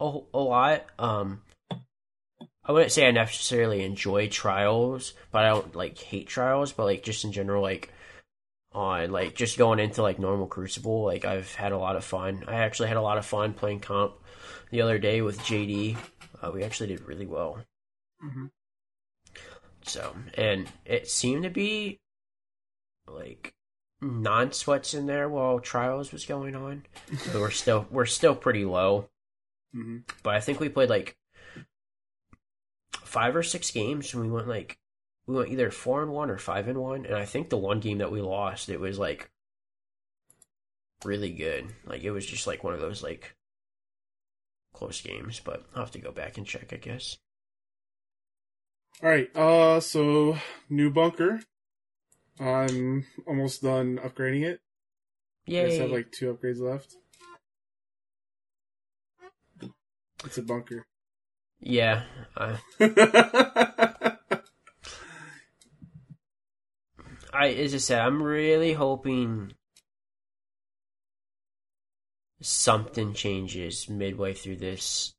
a, 0.00 0.18
a 0.34 0.38
lot. 0.38 0.86
Um, 0.98 1.42
I 2.64 2.72
wouldn't 2.72 2.92
say 2.92 3.06
I 3.06 3.12
necessarily 3.12 3.84
enjoy 3.84 4.28
trials, 4.28 5.14
but 5.30 5.44
I 5.44 5.50
don't 5.50 5.74
like 5.76 5.98
hate 5.98 6.26
trials. 6.26 6.72
But 6.72 6.84
like 6.84 7.04
just 7.04 7.24
in 7.24 7.30
general, 7.30 7.62
like 7.62 7.92
on 8.72 9.12
like 9.12 9.36
just 9.36 9.56
going 9.56 9.78
into 9.78 10.02
like 10.02 10.18
normal 10.18 10.48
Crucible, 10.48 11.04
like 11.04 11.24
I've 11.24 11.54
had 11.54 11.70
a 11.70 11.78
lot 11.78 11.94
of 11.94 12.04
fun. 12.04 12.42
I 12.48 12.54
actually 12.54 12.88
had 12.88 12.96
a 12.96 13.02
lot 13.02 13.18
of 13.18 13.26
fun 13.26 13.54
playing 13.54 13.80
comp 13.80 14.14
the 14.70 14.82
other 14.82 14.98
day 14.98 15.22
with 15.22 15.38
JD. 15.40 15.96
Uh, 16.42 16.50
we 16.52 16.62
actually 16.64 16.88
did 16.88 17.02
really 17.06 17.26
well. 17.26 17.58
Mhm. 18.24 18.50
So, 19.84 20.14
and 20.34 20.68
it 20.84 21.08
seemed 21.08 21.42
to 21.44 21.50
be 21.50 22.00
like 23.06 23.54
non 24.00 24.52
sweats 24.52 24.94
in 24.94 25.06
there 25.06 25.28
while 25.28 25.60
trials 25.60 26.12
was 26.12 26.24
going 26.24 26.54
on. 26.54 26.84
but 27.32 27.40
we're 27.40 27.50
still 27.50 27.86
we're 27.90 28.06
still 28.06 28.34
pretty 28.34 28.64
low. 28.64 29.08
hmm 29.72 29.98
But 30.22 30.34
I 30.34 30.40
think 30.40 30.60
we 30.60 30.68
played 30.68 30.90
like 30.90 31.16
five 33.04 33.36
or 33.36 33.42
six 33.42 33.70
games 33.70 34.14
and 34.14 34.22
we 34.22 34.30
went 34.30 34.48
like 34.48 34.78
we 35.26 35.36
went 35.36 35.50
either 35.50 35.70
four 35.70 36.02
and 36.02 36.10
one 36.12 36.30
or 36.30 36.38
five 36.38 36.68
and 36.68 36.78
one. 36.78 37.04
And 37.06 37.14
I 37.14 37.24
think 37.24 37.48
the 37.48 37.56
one 37.58 37.80
game 37.80 37.98
that 37.98 38.12
we 38.12 38.20
lost, 38.20 38.68
it 38.68 38.80
was 38.80 38.98
like 38.98 39.30
really 41.04 41.30
good. 41.32 41.66
Like 41.84 42.02
it 42.02 42.10
was 42.10 42.26
just 42.26 42.46
like 42.46 42.64
one 42.64 42.74
of 42.74 42.80
those 42.80 43.02
like 43.02 43.34
close 44.72 45.00
games. 45.00 45.40
But 45.44 45.64
I'll 45.74 45.82
have 45.82 45.90
to 45.92 45.98
go 45.98 46.12
back 46.12 46.38
and 46.38 46.46
check, 46.46 46.72
I 46.72 46.76
guess. 46.76 47.16
All 49.02 49.08
right. 49.08 49.34
Uh, 49.36 49.80
so 49.80 50.36
new 50.68 50.90
bunker. 50.90 51.40
I'm 52.40 53.04
almost 53.26 53.62
done 53.62 53.98
upgrading 54.02 54.44
it. 54.44 54.60
Yeah, 55.46 55.62
I 55.62 55.66
just 55.66 55.80
have 55.80 55.90
like 55.90 56.12
two 56.12 56.32
upgrades 56.32 56.60
left. 56.60 56.94
It's 60.24 60.38
a 60.38 60.42
bunker. 60.42 60.86
yeah, 61.60 62.04
uh, 62.36 62.56
I 67.32 67.48
as 67.48 67.74
I 67.74 67.78
said, 67.78 68.00
I'm 68.00 68.22
really 68.22 68.72
hoping 68.72 69.52
something 72.42 73.14
changes 73.14 73.88
midway 73.88 74.34
through 74.34 74.56
this 74.56 75.14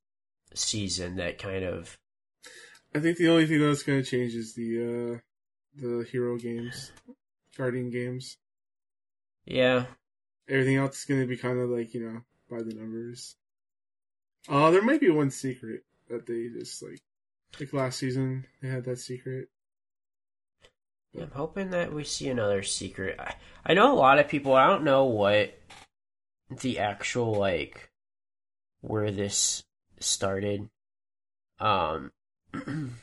season 0.54 1.16
that 1.16 1.40
kind 1.40 1.64
of 1.64 1.98
I 2.94 3.00
think 3.00 3.18
the 3.18 3.30
only 3.30 3.48
thing 3.48 3.60
that's 3.60 3.84
going 3.84 4.04
to 4.04 4.10
change 4.10 4.36
is 4.36 4.54
the 4.54 5.16
uh 5.16 5.20
the 5.76 6.06
hero 6.12 6.38
games, 6.38 6.92
guardian 7.58 7.90
games. 7.90 8.38
yeah 9.46 9.86
Everything 10.48 10.76
else 10.76 11.00
is 11.00 11.06
going 11.06 11.22
to 11.22 11.28
be 11.28 11.38
kind 11.38 11.60
of 11.60 11.70
like 11.70 11.94
you 11.94 12.02
know 12.06 12.22
by 12.50 12.62
the 12.62 12.76
numbers. 12.76 13.36
Uh, 14.50 14.70
there 14.72 14.82
might 14.82 15.00
be 15.00 15.10
one 15.10 15.32
secret 15.32 15.84
that 16.10 16.28
they 16.28 16.50
just 16.50 16.84
like 16.84 17.00
like 17.60 17.74
last 17.74 18.00
season 18.00 18.46
they 18.62 18.68
had 18.68 18.84
that 18.84 19.00
secret. 19.00 19.48
I'm 21.20 21.32
hoping 21.32 21.70
that 21.72 21.94
we 21.94 22.04
see 22.04 22.30
another 22.30 22.64
secret. 22.64 23.20
I, 23.20 23.36
I 23.66 23.74
know 23.76 23.94
a 23.94 23.96
lot 23.96 24.20
of 24.20 24.28
people. 24.28 24.54
I 24.54 24.68
don't 24.68 24.84
know 24.84 25.06
what 25.06 25.58
the 26.60 26.80
actual 26.80 27.34
like 27.34 27.90
where 28.82 29.12
this 29.12 29.64
started. 30.00 30.70
Um, 31.60 32.12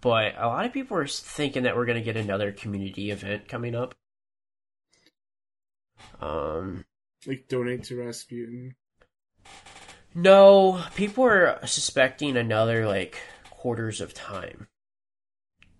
but 0.00 0.34
a 0.38 0.46
lot 0.46 0.66
of 0.66 0.72
people 0.72 0.96
are 0.96 1.06
thinking 1.06 1.64
that 1.64 1.76
we're 1.76 1.86
gonna 1.86 2.00
get 2.02 2.16
another 2.16 2.52
community 2.52 3.10
event 3.10 3.48
coming 3.48 3.74
up. 3.74 3.94
Um, 6.20 6.84
Like 7.26 7.46
donate 7.48 7.84
to 7.84 7.96
Rasputin. 7.96 8.74
no, 10.14 10.82
people 10.94 11.24
are 11.24 11.58
suspecting 11.66 12.36
another 12.36 12.86
like 12.86 13.18
Corridors 13.50 14.00
of 14.00 14.14
Time. 14.14 14.68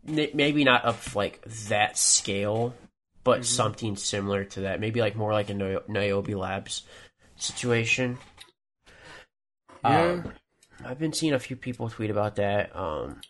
N- 0.09 0.31
Maybe 0.35 0.65
not 0.65 0.85
of 0.85 1.15
like 1.15 1.43
that 1.69 1.97
scale, 1.99 2.75
but 3.25 3.41
Mhm. 3.41 3.45
something 3.45 3.97
similar 3.97 4.45
to 4.45 4.61
that. 4.63 4.81
Maybe 4.81 5.01
like 5.01 5.17
more 5.17 5.33
like 5.33 5.51
a 5.51 5.55
Ni- 5.55 5.79
Niobe 5.89 6.29
Labs 6.31 6.83
situation. 7.37 8.19
Yeah. 9.85 10.03
Um, 10.03 10.33
I've 10.85 10.99
been 10.99 11.13
seeing 11.13 11.33
a 11.33 11.39
few 11.39 11.57
people 11.57 11.89
tweet 11.89 12.11
about 12.11 12.37
that. 12.37 12.75
Um, 12.77 13.21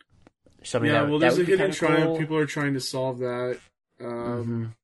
something 0.63 0.91
yeah, 0.91 1.03
that, 1.03 1.11
well, 1.11 1.19
that 1.21 1.33
a 1.33 1.37
would 1.37 1.47
be 1.47 1.57
hidden 1.57 1.73
kinda 1.73 2.07
cool. 2.07 2.19
People 2.19 2.37
are 2.37 2.47
trying 2.47 2.75
to 2.75 2.81
solve 2.81 3.19
that. 3.19 3.59
Um, 4.01 4.45
Mhm. 4.45 4.75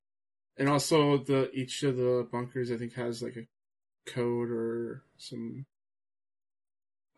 and 0.58 0.68
also 0.68 1.18
the 1.18 1.50
each 1.52 1.82
of 1.82 1.96
the 1.96 2.26
bunkers 2.30 2.70
I 2.70 2.76
think 2.76 2.94
has 2.94 3.22
like 3.22 3.36
a 3.36 3.46
code 4.06 4.50
or 4.50 5.02
some 5.16 5.66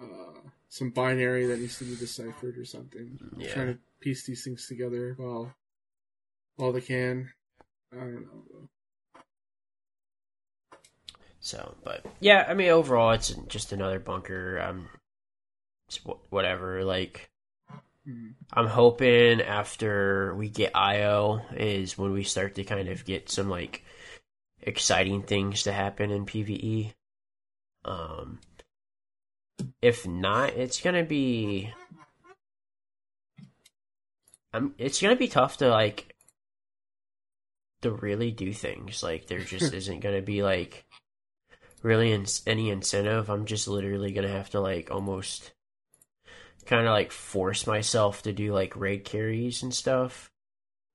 uh 0.00 0.40
some 0.68 0.90
binary 0.90 1.46
that 1.46 1.60
needs 1.60 1.78
to 1.78 1.84
be 1.84 1.96
deciphered 1.96 2.58
or 2.58 2.64
something. 2.64 3.18
Yeah. 3.36 3.52
Trying 3.52 3.74
to 3.74 3.78
piece 4.00 4.26
these 4.26 4.44
things 4.44 4.66
together 4.66 5.14
while 5.16 5.54
while 6.56 6.72
they 6.72 6.80
can. 6.80 7.32
I 7.92 7.96
don't 7.96 8.24
know. 8.24 8.68
Though. 11.44 11.58
So, 11.58 11.74
but 11.84 12.04
yeah, 12.20 12.44
I 12.48 12.54
mean, 12.54 12.70
overall, 12.70 13.12
it's 13.12 13.28
just 13.48 13.72
another 13.72 13.98
bunker. 13.98 14.60
Um, 14.60 14.88
it's 15.88 15.98
wh- 15.98 16.32
whatever. 16.32 16.84
Like, 16.84 17.30
Hmm. 18.06 18.32
I'm 18.52 18.66
hoping 18.66 19.40
after 19.40 20.34
we 20.34 20.50
get 20.50 20.76
IO 20.76 21.40
is 21.56 21.96
when 21.96 22.12
we 22.12 22.22
start 22.22 22.54
to 22.56 22.64
kind 22.64 22.88
of 22.88 23.04
get 23.06 23.30
some 23.30 23.48
like 23.48 23.82
exciting 24.60 25.22
things 25.22 25.62
to 25.62 25.72
happen 25.72 26.10
in 26.10 26.26
PVE. 26.26 26.92
Um, 27.84 28.40
if 29.80 30.06
not, 30.06 30.50
it's 30.50 30.80
gonna 30.80 31.04
be. 31.04 31.72
I'm. 34.52 34.74
It's 34.78 35.00
gonna 35.00 35.16
be 35.16 35.28
tough 35.28 35.58
to 35.58 35.68
like. 35.68 36.14
To 37.82 37.90
really 37.90 38.30
do 38.30 38.52
things 38.52 39.02
like 39.02 39.26
there 39.26 39.40
just 39.40 39.72
isn't 39.80 40.00
gonna 40.00 40.22
be 40.22 40.42
like 40.42 40.84
really 41.84 42.10
in- 42.10 42.26
any 42.46 42.70
incentive. 42.70 43.28
I'm 43.30 43.44
just 43.44 43.68
literally 43.68 44.10
gonna 44.12 44.26
have 44.28 44.50
to 44.50 44.60
like 44.60 44.90
almost 44.90 45.52
kind 46.66 46.86
of 46.86 46.92
like 46.92 47.12
force 47.12 47.66
myself 47.66 48.22
to 48.22 48.32
do 48.32 48.52
like 48.52 48.74
raid 48.74 49.04
carries 49.04 49.62
and 49.62 49.72
stuff 49.74 50.32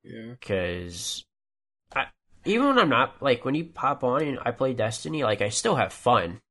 Yeah. 0.03 0.31
because 0.31 1.23
I 1.95 2.07
even 2.43 2.65
when 2.67 2.79
I'm 2.79 2.89
not 2.89 3.21
like 3.21 3.45
when 3.45 3.53
you 3.55 3.65
pop 3.65 4.03
on 4.03 4.23
and 4.23 4.39
I 4.43 4.51
play 4.51 4.73
Destiny, 4.73 5.23
like 5.23 5.41
I 5.41 5.49
still 5.49 5.75
have 5.75 5.93
fun. 5.93 6.41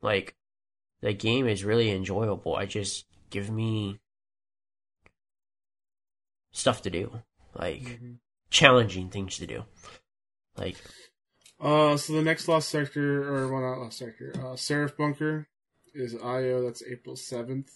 Like 0.00 0.36
the 1.00 1.12
game 1.12 1.48
is 1.48 1.64
really 1.64 1.90
enjoyable. 1.90 2.54
I 2.54 2.66
just 2.66 3.04
give 3.30 3.50
me 3.50 3.98
stuff 6.52 6.82
to 6.82 6.90
do, 6.90 7.20
like 7.54 7.82
Mm-hmm. 7.82 8.12
challenging 8.50 9.08
things 9.10 9.38
to 9.38 9.46
do. 9.46 9.64
Like 10.56 10.76
Uh, 11.60 11.96
so 11.96 12.12
the 12.12 12.22
next 12.22 12.46
Lost 12.46 12.68
Sector, 12.68 13.28
or 13.32 13.48
well, 13.52 13.62
not 13.62 13.80
Lost 13.82 13.98
Sector, 13.98 14.32
uh, 14.44 14.54
Seraph 14.56 14.96
Bunker 14.96 15.48
is 15.94 16.14
IO. 16.14 16.62
That's 16.62 16.82
April 16.88 17.16
seventh. 17.16 17.70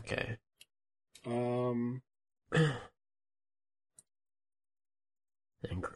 okay, 0.00 0.36
Um, 1.26 2.02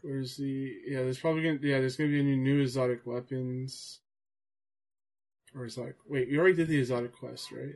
where's 0.02 0.36
the? 0.36 0.72
Yeah, 0.86 0.98
there's 1.02 1.18
probably 1.18 1.42
gonna. 1.42 1.58
Yeah, 1.62 1.80
there's 1.80 1.96
gonna 1.96 2.10
be 2.10 2.20
any 2.20 2.36
new 2.36 2.60
exotic 2.60 3.06
weapons. 3.06 4.00
Or 5.54 5.64
exotic. 5.64 5.96
Wait, 6.08 6.28
we 6.30 6.38
already 6.38 6.54
did 6.54 6.68
the 6.68 6.78
exotic 6.78 7.12
quest, 7.12 7.50
right? 7.50 7.74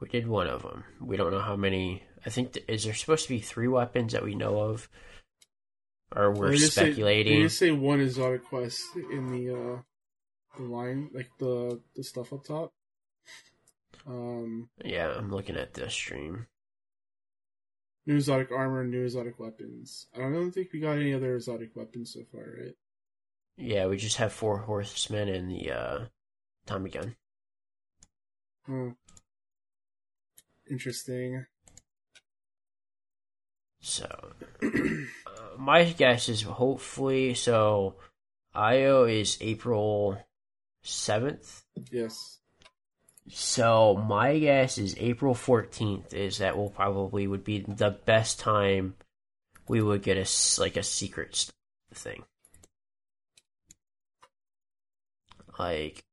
we 0.00 0.08
did 0.08 0.28
one 0.28 0.46
of 0.46 0.62
them. 0.62 0.84
We 1.00 1.16
don't 1.16 1.32
know 1.32 1.40
how 1.40 1.56
many. 1.56 2.02
I 2.26 2.30
think 2.30 2.52
th- 2.52 2.66
is 2.68 2.84
there 2.84 2.94
supposed 2.94 3.24
to 3.24 3.30
be 3.30 3.40
three 3.40 3.68
weapons 3.68 4.12
that 4.12 4.22
we 4.24 4.34
know 4.34 4.58
of, 4.60 4.88
or 6.14 6.32
we're 6.32 6.56
say- 6.56 6.66
speculating. 6.68 7.36
they 7.40 7.42
just 7.44 7.58
say 7.58 7.70
one 7.70 8.00
exotic 8.00 8.44
quest 8.44 8.82
in 8.96 9.26
the 9.30 9.54
uh 9.54 9.82
the 10.56 10.62
line, 10.64 11.10
like 11.12 11.30
the 11.38 11.80
the 11.94 12.02
stuff 12.02 12.32
up 12.32 12.44
top. 12.44 12.72
Um, 14.06 14.70
Yeah, 14.84 15.10
I'm 15.16 15.30
looking 15.30 15.56
at 15.56 15.74
this 15.74 15.92
stream. 15.92 16.46
new 18.06 18.16
exotic 18.16 18.50
armor, 18.50 18.84
new 18.84 19.04
exotic 19.04 19.38
weapons. 19.38 20.06
I 20.16 20.20
don't 20.20 20.50
think 20.50 20.72
we 20.72 20.80
got 20.80 20.96
any 20.96 21.12
other 21.12 21.34
exotic 21.36 21.76
weapons 21.76 22.14
so 22.14 22.20
far, 22.32 22.40
right? 22.58 22.74
Yeah, 23.58 23.86
we 23.86 23.96
just 23.98 24.16
have 24.16 24.32
four 24.32 24.58
horsemen 24.58 25.28
and 25.28 25.50
the 25.50 25.72
uh, 25.72 26.04
Tommy 26.64 26.90
gun. 26.90 27.16
Hmm. 28.64 28.90
Interesting. 30.70 31.44
So, 33.88 34.32
uh, 34.62 35.56
my 35.56 35.84
guess 35.84 36.28
is 36.28 36.42
hopefully 36.42 37.32
so. 37.34 37.94
IO 38.54 39.04
is 39.04 39.38
April 39.40 40.18
seventh. 40.82 41.64
Yes. 41.90 42.38
So 43.30 43.94
my 43.96 44.38
guess 44.38 44.76
is 44.78 44.94
April 44.98 45.34
fourteenth 45.34 46.12
is 46.12 46.38
that 46.38 46.56
will 46.56 46.70
probably 46.70 47.26
would 47.26 47.44
be 47.44 47.60
the 47.60 47.90
best 48.04 48.38
time 48.38 48.94
we 49.68 49.80
would 49.80 50.02
get 50.02 50.18
a 50.18 50.60
like 50.60 50.76
a 50.76 50.82
secret 50.82 51.50
thing. 51.94 52.24
Like, 55.58 56.04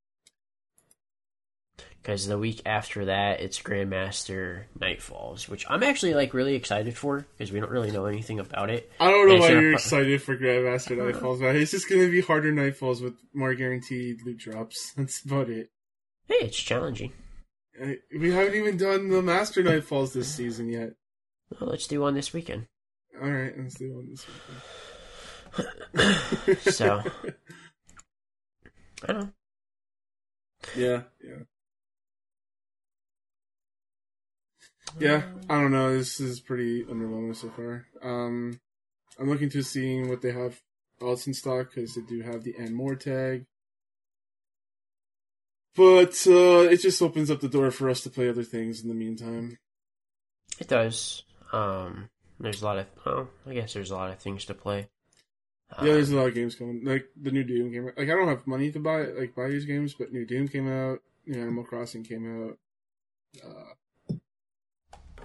because 2.06 2.28
the 2.28 2.38
week 2.38 2.62
after 2.68 3.06
that 3.06 3.40
it's 3.42 3.60
Grandmaster 3.60 4.66
Nightfalls, 4.78 5.50
which 5.50 5.66
I'm 5.68 5.82
actually 5.82 6.14
like 6.14 6.36
really 6.36 6.54
excited 6.54 6.96
for 6.96 7.26
because 7.36 7.52
we 7.52 7.60
don't 7.60 7.72
really 7.72 7.90
know 7.90 8.06
anything 8.06 8.40
about 8.40 8.70
it. 8.70 8.92
I 9.00 9.10
don't 9.10 9.28
know 9.28 9.38
why 9.40 9.50
you're 9.50 9.62
pro- 9.62 9.74
excited 9.74 10.22
for 10.22 10.38
Grandmaster 10.38 10.96
Nightfalls, 10.96 11.40
man. 11.40 11.56
It's 11.56 11.72
just 11.72 11.90
gonna 11.90 12.08
be 12.08 12.22
harder 12.22 12.54
Nightfalls 12.54 13.02
with 13.02 13.16
more 13.34 13.56
guaranteed 13.56 14.18
loot 14.24 14.38
drops. 14.38 14.94
That's 14.98 15.26
about 15.26 15.50
it. 15.50 15.72
Hey, 16.28 16.36
it's 16.42 16.58
challenging. 16.58 17.12
Uh, 17.82 17.94
We 18.20 18.32
haven't 18.32 18.54
even 18.56 18.78
done 18.78 19.10
the 19.10 19.24
Master 19.24 19.64
Nightfalls 19.64 20.14
this 20.14 20.28
season 20.34 20.70
yet. 20.70 20.92
Well, 21.60 21.72
let's 21.72 21.88
do 21.88 22.02
one 22.02 22.14
this 22.14 22.34
weekend. 22.34 22.68
All 23.20 23.32
right, 23.32 23.54
let's 23.58 23.76
do 23.80 23.94
one 23.96 24.10
this 24.12 24.26
weekend. 24.28 24.62
So 26.62 27.02
I 29.08 29.08
don't 29.08 29.20
know. 29.22 29.30
yeah, 30.76 31.02
yeah, 31.24 31.44
yeah. 35.00 35.24
I 35.50 35.60
don't 35.62 35.72
know. 35.72 35.98
This 35.98 36.20
is 36.20 36.40
pretty 36.40 36.84
underwhelming 36.86 37.36
so 37.36 37.50
far. 37.50 37.86
Um, 38.02 38.60
I'm 39.20 39.30
looking 39.30 39.50
to 39.52 39.64
seeing 39.64 40.10
what 40.10 40.22
they 40.22 40.32
have 40.32 40.60
else 41.02 41.28
in 41.28 41.34
stock 41.34 41.70
because 41.74 41.96
they 41.96 42.02
do 42.02 42.22
have 42.22 42.44
the 42.44 42.56
and 42.58 42.76
more 42.76 42.96
tag. 42.96 43.46
But 45.76 46.16
uh, 46.28 46.70
it 46.72 46.82
just 46.82 47.02
opens 47.02 47.30
up 47.30 47.42
the 47.42 47.50
door 47.50 47.70
for 47.72 47.90
us 47.90 48.02
to 48.02 48.10
play 48.10 48.30
other 48.30 48.44
things 48.44 48.82
in 48.82 48.88
the 48.88 48.96
meantime. 48.96 49.58
It 50.58 50.70
does. 50.70 51.24
Um, 51.52 52.10
there's 52.40 52.62
a 52.62 52.66
lot 52.66 52.78
of. 52.78 52.88
Oh, 53.06 53.28
I 53.46 53.54
guess 53.54 53.74
there's 53.74 53.92
a 53.92 53.96
lot 53.96 54.12
of 54.12 54.20
things 54.20 54.46
to 54.46 54.54
play. 54.54 54.88
Yeah, 55.80 55.94
there's 55.94 56.12
Um, 56.12 56.16
a 56.16 56.20
lot 56.20 56.28
of 56.30 56.36
games 56.36 56.56
coming. 56.56 56.82
Like 56.86 57.08
the 57.22 57.32
new 57.32 57.44
Doom 57.44 57.72
came 57.72 57.88
out. 57.88 57.98
Like 57.98 58.08
I 58.10 58.14
don't 58.14 58.30
have 58.30 58.48
money 58.48 58.72
to 58.72 58.80
buy 58.80 59.04
like 59.04 59.36
buy 59.36 59.50
these 59.50 59.66
games, 59.66 59.94
but 59.94 60.14
new 60.14 60.26
Doom 60.26 60.48
came 60.48 60.70
out. 60.70 61.00
New 61.26 61.42
Animal 61.42 61.64
Crossing 61.66 62.04
came 62.04 62.46
out. 62.48 62.58
Uh, 63.44 63.65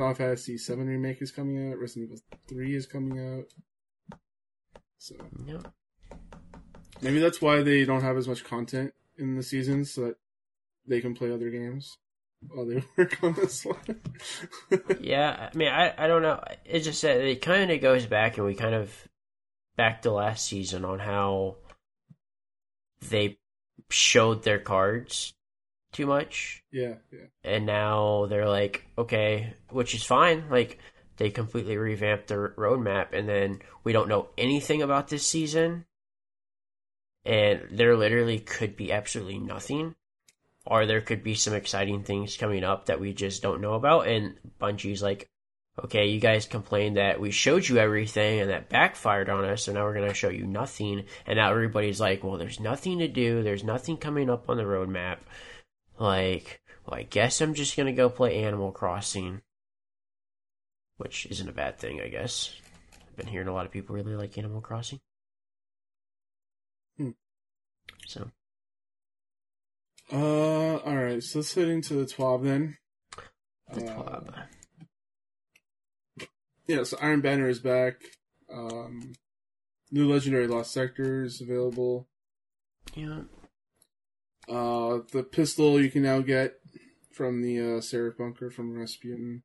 Final 0.01 0.15
Fantasy 0.15 0.57
Seven 0.57 0.87
remake 0.87 1.21
is 1.21 1.31
coming 1.31 1.71
out. 1.71 1.79
Resident 1.79 2.07
Evil 2.07 2.23
Three 2.49 2.75
is 2.75 2.87
coming 2.87 3.19
out. 3.19 4.19
So 4.97 5.15
yeah. 5.45 5.59
maybe 7.03 7.19
that's 7.19 7.43
why 7.43 7.63
they 7.63 7.85
don't 7.85 8.01
have 8.01 8.17
as 8.17 8.27
much 8.27 8.43
content 8.43 8.95
in 9.19 9.37
the 9.37 9.43
season, 9.43 9.85
so 9.85 10.07
that 10.07 10.17
they 10.87 11.03
can 11.03 11.15
play 11.15 11.31
other 11.31 11.51
games 11.51 11.99
while 12.49 12.65
they 12.65 12.83
work 12.97 13.23
on 13.23 13.35
this 13.35 13.67
one. 13.67 14.01
yeah, 15.01 15.51
I 15.53 15.55
mean, 15.55 15.69
I, 15.69 15.93
I 15.99 16.07
don't 16.07 16.23
know. 16.23 16.43
It 16.65 16.81
just 16.81 17.03
that 17.03 17.21
it 17.21 17.43
kind 17.43 17.71
of 17.71 17.83
goes 17.83 18.07
back, 18.07 18.39
and 18.39 18.47
we 18.47 18.55
kind 18.55 18.75
of 18.75 18.91
back 19.77 20.01
to 20.03 20.13
last 20.13 20.47
season 20.47 20.87
on 20.87 20.99
how 20.99 21.57
they 23.11 23.39
showed 23.91 24.45
their 24.45 24.61
cards 24.61 25.35
too 25.93 26.07
much, 26.07 26.63
yeah, 26.73 26.95
yeah, 27.13 27.27
and 27.45 27.67
now 27.67 28.27
they're 28.27 28.49
like, 28.49 28.87
okay, 28.97 29.55
which 29.71 29.95
is 29.95 30.03
fine. 30.03 30.45
Like 30.51 30.79
they 31.17 31.31
completely 31.31 31.77
revamped 31.77 32.29
their 32.29 32.51
roadmap, 32.51 33.13
and 33.13 33.29
then 33.29 33.61
we 33.85 33.93
don't 33.93 34.09
know 34.09 34.29
anything 34.39 34.83
about 34.83 35.09
this 35.09 35.27
season, 35.27 35.85
and 37.25 37.63
there 37.71 37.97
literally 37.97 38.39
could 38.39 38.77
be 38.77 38.93
absolutely 38.93 39.39
nothing. 39.39 39.95
Or 40.67 40.85
there 40.85 41.01
could 41.01 41.23
be 41.23 41.35
some 41.35 41.55
exciting 41.55 42.05
things 42.05 42.37
coming 42.37 42.65
up 42.65 42.87
that 42.87 43.01
we 43.01 43.15
just 43.15 43.43
don't 43.43 43.63
know 43.63 43.73
about. 43.73 44.07
And 44.07 44.37
Bungie's 44.61 45.03
like, 45.03 45.27
okay, 45.83 46.09
you 46.09 46.21
guys 46.21 46.45
complained 46.45 46.99
that 46.99 47.19
we 47.19 47.31
showed 47.31 47.67
you 47.67 47.79
everything 47.79 48.41
and 48.41 48.51
that 48.51 48.69
backfired 48.69 49.31
on 49.31 49.45
us, 49.47 49.65
so 49.65 49.73
now 49.73 49.85
we're 49.85 49.95
going 49.95 50.09
to 50.09 50.15
show 50.15 50.29
you 50.29 50.47
nothing. 50.47 51.05
And 51.27 51.39
now 51.39 51.51
everybody's 51.51 51.99
like, 51.99 52.23
well, 52.23 52.37
there's 52.37 52.61
nothing 52.61 52.99
to 52.99 53.09
do. 53.09 53.43
There's 53.43 53.65
nothing 53.65 53.97
coming 53.97 54.29
up 54.29 54.51
on 54.51 54.59
the 54.59 54.65
roadmap. 54.65 55.17
Like, 56.01 56.63
well, 56.87 56.99
I 56.99 57.03
guess 57.03 57.41
I'm 57.43 57.53
just 57.55 57.77
to 57.87 57.93
go 57.93 58.09
play 58.09 58.43
Animal 58.43 58.73
Crossing. 58.73 59.43
Which 60.97 61.27
isn't 61.27 61.49
a 61.49 61.53
bad 61.53 61.79
thing, 61.79 62.01
I 62.01 62.09
guess. 62.09 62.55
I've 63.09 63.17
been 63.17 63.27
hearing 63.27 63.49
a 63.49 63.55
lot 63.55 63.67
of 63.67 63.73
people 63.73 63.95
really 63.95 64.17
like 64.17 64.37
Animal 64.37 64.61
Crossing. 64.61 65.01
Hmm. 66.97 67.11
So, 68.07 68.31
Uh, 70.13 70.77
all 70.79 70.97
right. 70.97 71.23
So 71.23 71.39
let's 71.39 71.55
head 71.55 71.69
into 71.69 71.95
the 71.95 72.07
twelve 72.07 72.43
then. 72.45 72.79
the 73.73 73.87
Uh, 73.87 73.95
club. 73.95 74.35
Yeah, 76.67 76.83
so 76.85 76.97
Iron 77.01 77.21
Banner 77.21 77.49
is 77.49 77.61
back. 77.61 77.95
Um, 78.53 79.13
new 79.91 80.11
Legendary 80.11 80.47
Lost 80.49 80.73
Sector 80.73 81.25
is 81.25 81.41
available. 81.41 82.09
Yeah. 82.95 83.23
Uh, 84.51 85.01
the 85.13 85.23
pistol 85.23 85.81
you 85.81 85.91
can 85.91 86.03
now 86.03 86.21
get 86.21 86.55
from 87.13 87.43
the 87.43 87.77
uh, 87.77 87.81
Seraph 87.81 88.19
Bunker 88.19 88.51
from 88.51 88.77
Rasputin. 88.77 89.43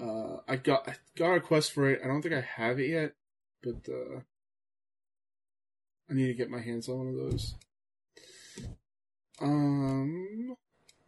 Uh, 0.00 0.38
I 0.48 0.56
got 0.56 0.88
I 0.88 0.94
got 1.16 1.34
a 1.34 1.40
quest 1.40 1.72
for 1.72 1.88
it. 1.88 2.00
I 2.04 2.08
don't 2.08 2.22
think 2.22 2.34
I 2.34 2.40
have 2.40 2.80
it 2.80 2.90
yet, 2.90 3.12
but 3.62 3.88
uh, 3.88 4.20
I 6.10 6.14
need 6.14 6.26
to 6.26 6.34
get 6.34 6.50
my 6.50 6.60
hands 6.60 6.88
on 6.88 6.98
one 6.98 7.08
of 7.08 7.14
those. 7.14 7.54
Um, 9.40 10.56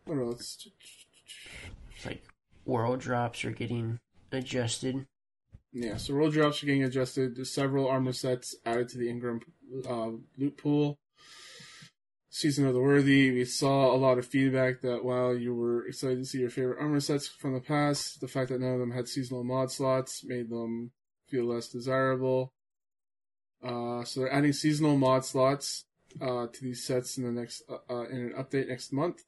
what 0.04 0.18
else? 0.18 0.68
It's 1.96 2.06
like 2.06 2.22
world 2.64 3.00
drops 3.00 3.44
are 3.44 3.50
getting 3.50 3.98
adjusted. 4.30 5.06
Yeah, 5.72 5.96
so 5.96 6.14
roll 6.14 6.30
drops 6.30 6.62
are 6.62 6.66
getting 6.66 6.85
adjusted. 6.85 7.37
There's 7.37 7.52
several 7.52 7.88
armor 7.88 8.12
sets 8.12 8.56
added 8.66 8.88
to 8.90 8.98
the 8.98 9.06
engram 9.06 9.40
uh, 9.88 10.18
loot 10.37 10.56
pool. 10.56 10.98
Season 12.33 12.64
of 12.64 12.75
the 12.75 12.81
Worthy, 12.81 13.33
we 13.33 13.45
saw 13.45 13.93
a 13.93 13.99
lot 13.99 14.16
of 14.16 14.27
feedback 14.27 14.83
that 14.83 15.05
while 15.05 15.35
you 15.35 15.53
were 15.53 15.87
excited 15.87 16.19
to 16.19 16.25
see 16.25 16.38
your 16.38 16.49
favorite 16.49 16.81
armor 16.81 17.01
sets 17.01 17.27
from 17.27 17.55
the 17.55 17.61
past, 17.61 18.21
the 18.21 18.29
fact 18.29 18.51
that 18.51 18.61
none 18.61 18.75
of 18.75 18.79
them 18.79 18.93
had 18.93 19.09
seasonal 19.09 19.43
mod 19.43 19.73
slots 19.73 20.23
made 20.25 20.49
them 20.49 20.93
feel 21.29 21.45
less 21.45 21.69
desirable. 21.69 22.53
Uh, 23.64 24.05
so 24.05 24.21
they're 24.21 24.33
adding 24.33 24.53
seasonal 24.53 24.97
mod 24.97 25.25
slots 25.25 25.87
uh, 26.21 26.47
to 26.47 26.62
these 26.62 26.85
sets 26.85 27.19
in 27.19 27.25
the 27.25 27.33
next 27.33 27.62
uh, 27.69 27.79
uh, 27.93 28.05
in 28.05 28.19
an 28.19 28.35
update 28.38 28.69
next 28.69 28.93
month. 28.93 29.23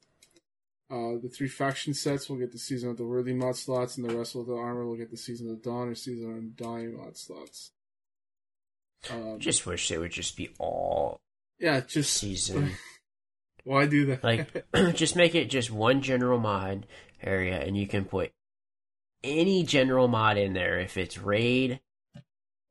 Uh, 0.89 1.19
the 1.21 1.29
three 1.29 1.49
faction 1.49 1.93
sets 1.93 2.29
will 2.29 2.37
get 2.37 2.51
the 2.51 2.59
Season 2.59 2.89
of 2.89 2.97
the 2.97 3.05
Worthy 3.05 3.33
mod 3.33 3.57
slots, 3.57 3.97
and 3.97 4.07
the 4.07 4.15
rest 4.15 4.35
of 4.35 4.45
the 4.45 4.53
armor 4.53 4.85
will 4.85 4.95
get 4.95 5.11
the 5.11 5.17
Season 5.17 5.49
of 5.49 5.61
the 5.61 5.69
Dawn 5.69 5.89
or 5.89 5.95
Season 5.95 6.37
of 6.37 6.55
Dying 6.55 6.95
mod 6.95 7.17
slots. 7.17 7.71
Um, 9.09 9.39
Just 9.39 9.65
wish 9.65 9.89
they 9.89 9.97
would 9.97 10.11
just 10.11 10.37
be 10.37 10.51
all 10.59 11.19
yeah, 11.63 11.79
just 11.79 12.15
season. 12.15 12.71
why 13.63 13.85
do 13.85 14.05
that? 14.07 14.23
Like, 14.23 14.65
just 14.93 15.15
make 15.15 15.35
it 15.35 15.49
just 15.49 15.71
one 15.71 16.01
general 16.01 16.39
mod 16.39 16.85
area, 17.21 17.59
and 17.59 17.77
you 17.77 17.87
can 17.87 18.05
put 18.05 18.31
any 19.23 19.63
general 19.63 20.07
mod 20.07 20.37
in 20.37 20.53
there 20.53 20.79
if 20.79 20.97
it's 20.97 21.17
raid 21.17 21.79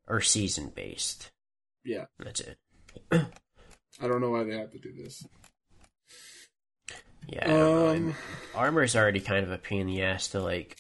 or 0.07 0.21
season 0.21 0.71
based. 0.75 1.31
yeah, 1.85 2.05
That's 2.19 2.41
it. 2.41 2.59
I 3.11 4.07
don't 4.09 4.21
know 4.21 4.31
why 4.31 4.45
they 4.45 4.57
have 4.57 4.71
to 4.73 4.79
do 4.79 4.93
this. 4.93 5.25
Yeah, 7.27 7.45
I 7.45 7.49
don't 7.49 7.59
know. 7.59 7.89
Um, 7.89 7.95
And 7.97 8.15
armor's 8.55 8.97
already 8.97 9.21
kind 9.21 9.45
of 9.45 9.53
a 9.53 9.59
pain 9.59 9.83
in 9.83 9.87
the 9.87 10.03
ass 10.03 10.29
to 10.29 10.41
like 10.41 10.77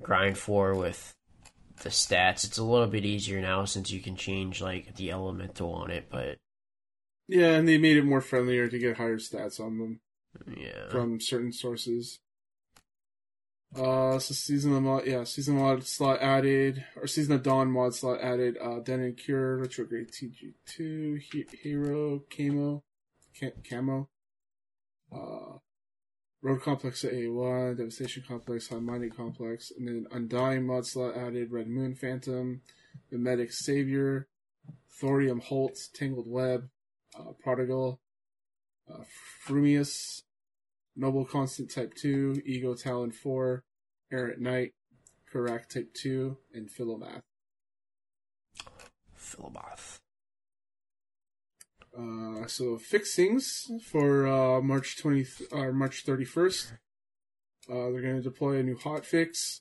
grind 0.00 0.38
for 0.38 0.74
with 0.74 1.14
the 1.82 1.90
stats. 1.90 2.44
It's 2.44 2.58
a 2.58 2.64
little 2.64 2.86
bit 2.86 3.04
easier 3.04 3.40
now 3.40 3.64
since 3.66 3.90
you 3.90 4.00
can 4.00 4.16
change 4.16 4.60
like 4.62 4.96
the 4.96 5.10
elemental 5.12 5.72
on 5.74 5.90
it, 5.90 6.06
but 6.10 6.38
yeah, 7.28 7.52
and 7.52 7.66
they 7.66 7.78
made 7.78 7.96
it 7.96 8.04
more 8.04 8.20
friendlier 8.20 8.68
to 8.68 8.78
get 8.78 8.96
higher 8.96 9.18
stats 9.18 9.60
on 9.60 9.78
them 9.78 10.00
yeah. 10.56 10.88
from 10.90 11.20
certain 11.20 11.52
sources. 11.52 12.20
Uh, 13.76 14.20
so 14.20 14.32
season 14.34 14.76
of 14.76 14.82
mod, 14.82 15.06
yeah, 15.06 15.24
season 15.24 15.56
mod 15.56 15.84
slot 15.84 16.20
added, 16.20 16.84
or 16.96 17.08
season 17.08 17.34
of 17.34 17.42
dawn 17.42 17.70
mod 17.70 17.94
slot 17.94 18.20
added. 18.20 18.56
Uh, 18.62 18.78
Den 18.78 19.00
and 19.00 19.16
Cure, 19.16 19.56
retrograde 19.56 20.10
TG 20.12 20.54
two, 20.64 21.18
he- 21.32 21.46
hero, 21.60 22.22
camo, 22.30 22.84
ca- 23.38 23.50
camo. 23.68 24.08
Uh, 25.12 25.58
road 26.40 26.62
complex 26.62 27.04
at 27.04 27.14
A 27.14 27.28
one, 27.28 27.74
devastation 27.74 28.22
complex, 28.26 28.68
High-Minded 28.68 29.16
Complex, 29.16 29.72
and 29.76 29.88
then 29.88 30.06
undying 30.12 30.66
mod 30.66 30.86
slot 30.86 31.16
added. 31.16 31.50
Red 31.50 31.66
Moon 31.66 31.96
Phantom, 31.96 32.60
the 33.10 33.18
Mimetic 33.18 33.52
Savior, 33.52 34.28
thorium 35.00 35.40
Holt, 35.40 35.78
tangled 35.94 36.28
web, 36.28 36.68
uh, 37.18 37.32
prodigal, 37.42 38.00
uh, 38.90 39.04
Frumious, 39.44 40.22
Noble 40.96 41.24
Constant 41.24 41.70
Type 41.70 41.94
2, 41.94 42.42
Ego 42.44 42.74
Talon 42.74 43.10
4, 43.10 43.64
Errant 44.12 44.40
Knight, 44.40 44.72
Kerak 45.32 45.68
Type 45.68 45.92
2, 45.94 46.36
and 46.52 46.68
Philomath. 46.68 47.22
Philomath. 49.18 49.98
Uh, 51.96 52.46
so 52.46 52.76
fixings 52.76 53.70
for 53.82 54.26
uh, 54.26 54.60
March 54.60 54.96
20 54.98 55.26
or 55.52 55.72
March 55.72 56.04
31st. 56.04 56.72
Uh, 57.70 57.90
they're 57.90 58.02
going 58.02 58.16
to 58.16 58.22
deploy 58.22 58.58
a 58.58 58.62
new 58.62 58.76
hotfix. 58.76 59.60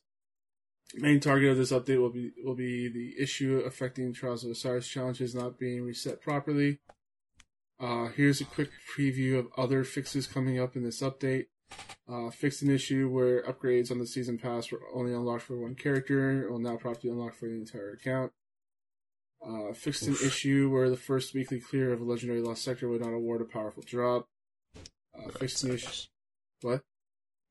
Main 0.96 1.20
target 1.20 1.52
of 1.52 1.58
this 1.58 1.72
update 1.72 2.00
will 2.00 2.12
be 2.12 2.32
will 2.44 2.56
be 2.56 2.88
the 2.88 3.16
issue 3.22 3.63
affecting 3.66 4.13
Trials 4.13 4.44
of 4.44 4.52
Osiris 4.52 4.88
challenges 4.88 5.34
not 5.34 5.58
being 5.58 5.84
reset 5.84 6.22
properly. 6.22 6.80
Uh, 7.84 8.08
here's 8.15 8.39
a 8.39 8.46
quick 8.46 8.69
preview 8.96 9.38
of 9.38 9.48
other 9.58 9.84
fixes 9.84 10.26
coming 10.28 10.58
up 10.60 10.76
in 10.78 10.84
this 10.84 11.02
update. 11.02 11.48
Uh, 12.08 12.30
fixed 12.30 12.62
an 12.62 12.69
issue 12.69 13.10
where 13.10 13.43
upgrades 13.43 13.91
on 13.91 13.98
the 14.00 14.06
season 14.08 14.38
pass 14.38 14.72
were 14.72 14.80
only 14.93 15.12
unlocked 15.13 15.41
for 15.43 15.58
one 15.60 15.76
character, 15.76 16.43
it 16.46 16.52
will 16.52 16.60
now 16.60 16.78
properly 16.78 17.12
unlock 17.12 17.34
for 17.36 17.48
the 17.48 17.56
entire 17.56 17.91
account. 17.91 18.32
Uh, 19.46 19.74
fixed 19.74 20.04
an 20.04 20.13
issue 20.13 20.69
where 20.69 20.89
the 20.89 20.96
first 20.96 21.34
weekly 21.34 21.60
clear 21.60 21.91
of 21.91 22.00
a 22.00 22.04
legendary 22.06 22.39
lost 22.41 22.63
sector 22.63 22.88
would 22.88 23.02
not 23.02 23.12
award 23.13 23.41
a 23.41 23.46
powerful 23.46 23.84
drop. 23.86 24.28
Uh, 25.17 25.26
That 25.26 25.39
fixed 25.39 25.63
an 25.65 25.74
issue. 25.74 26.08
What? 26.62 26.82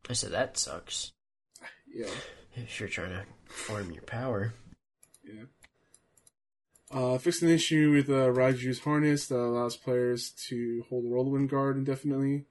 I 0.09 0.15
said 0.15 0.33
that 0.33 0.57
sucks. 0.57 1.13
Yeah, 1.95 2.07
If 2.55 2.81
you're 2.81 2.89
trying 2.89 3.11
to 3.11 3.25
farm 3.53 3.91
your 3.91 4.03
power. 4.05 4.55
yeah. 5.23 5.45
Uh, 6.93 7.17
fixed 7.17 7.41
an 7.41 7.49
issue 7.49 7.91
with 7.91 8.11
uh, 8.11 8.29
Raiju's 8.31 8.81
harness 8.81 9.27
that 9.29 9.39
allows 9.39 9.77
players 9.77 10.31
to 10.49 10.85
hold 10.91 11.07
Whirlwind 11.07 11.49
Guard 11.49 11.79
indefinitely. 11.79 12.45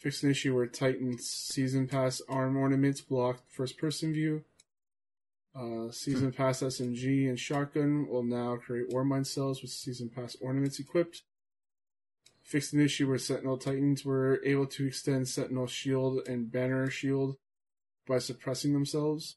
Fixed 0.00 0.24
an 0.24 0.32
issue 0.32 0.56
where 0.56 0.66
Titan's 0.66 1.28
Season 1.28 1.86
Pass 1.86 2.20
arm 2.28 2.56
ornaments 2.56 3.00
block 3.00 3.42
first 3.48 3.78
person 3.78 4.12
view. 4.12 4.42
Uh, 5.54 5.92
season 5.92 6.32
Pass 6.32 6.62
SMG 6.62 7.28
and 7.28 7.38
Shotgun 7.38 8.08
will 8.08 8.24
now 8.24 8.56
create 8.56 8.90
Warmind 8.90 9.28
cells 9.28 9.62
with 9.62 9.70
Season 9.70 10.10
Pass 10.10 10.36
ornaments 10.40 10.80
equipped. 10.80 11.22
Fixed 12.42 12.72
an 12.72 12.80
issue 12.80 13.06
where 13.06 13.18
Sentinel 13.18 13.56
Titans 13.56 14.04
were 14.04 14.40
able 14.44 14.66
to 14.66 14.84
extend 14.84 15.28
Sentinel 15.28 15.68
Shield 15.68 16.26
and 16.26 16.50
Banner 16.50 16.90
Shield 16.90 17.36
by 18.04 18.18
suppressing 18.18 18.72
themselves. 18.72 19.36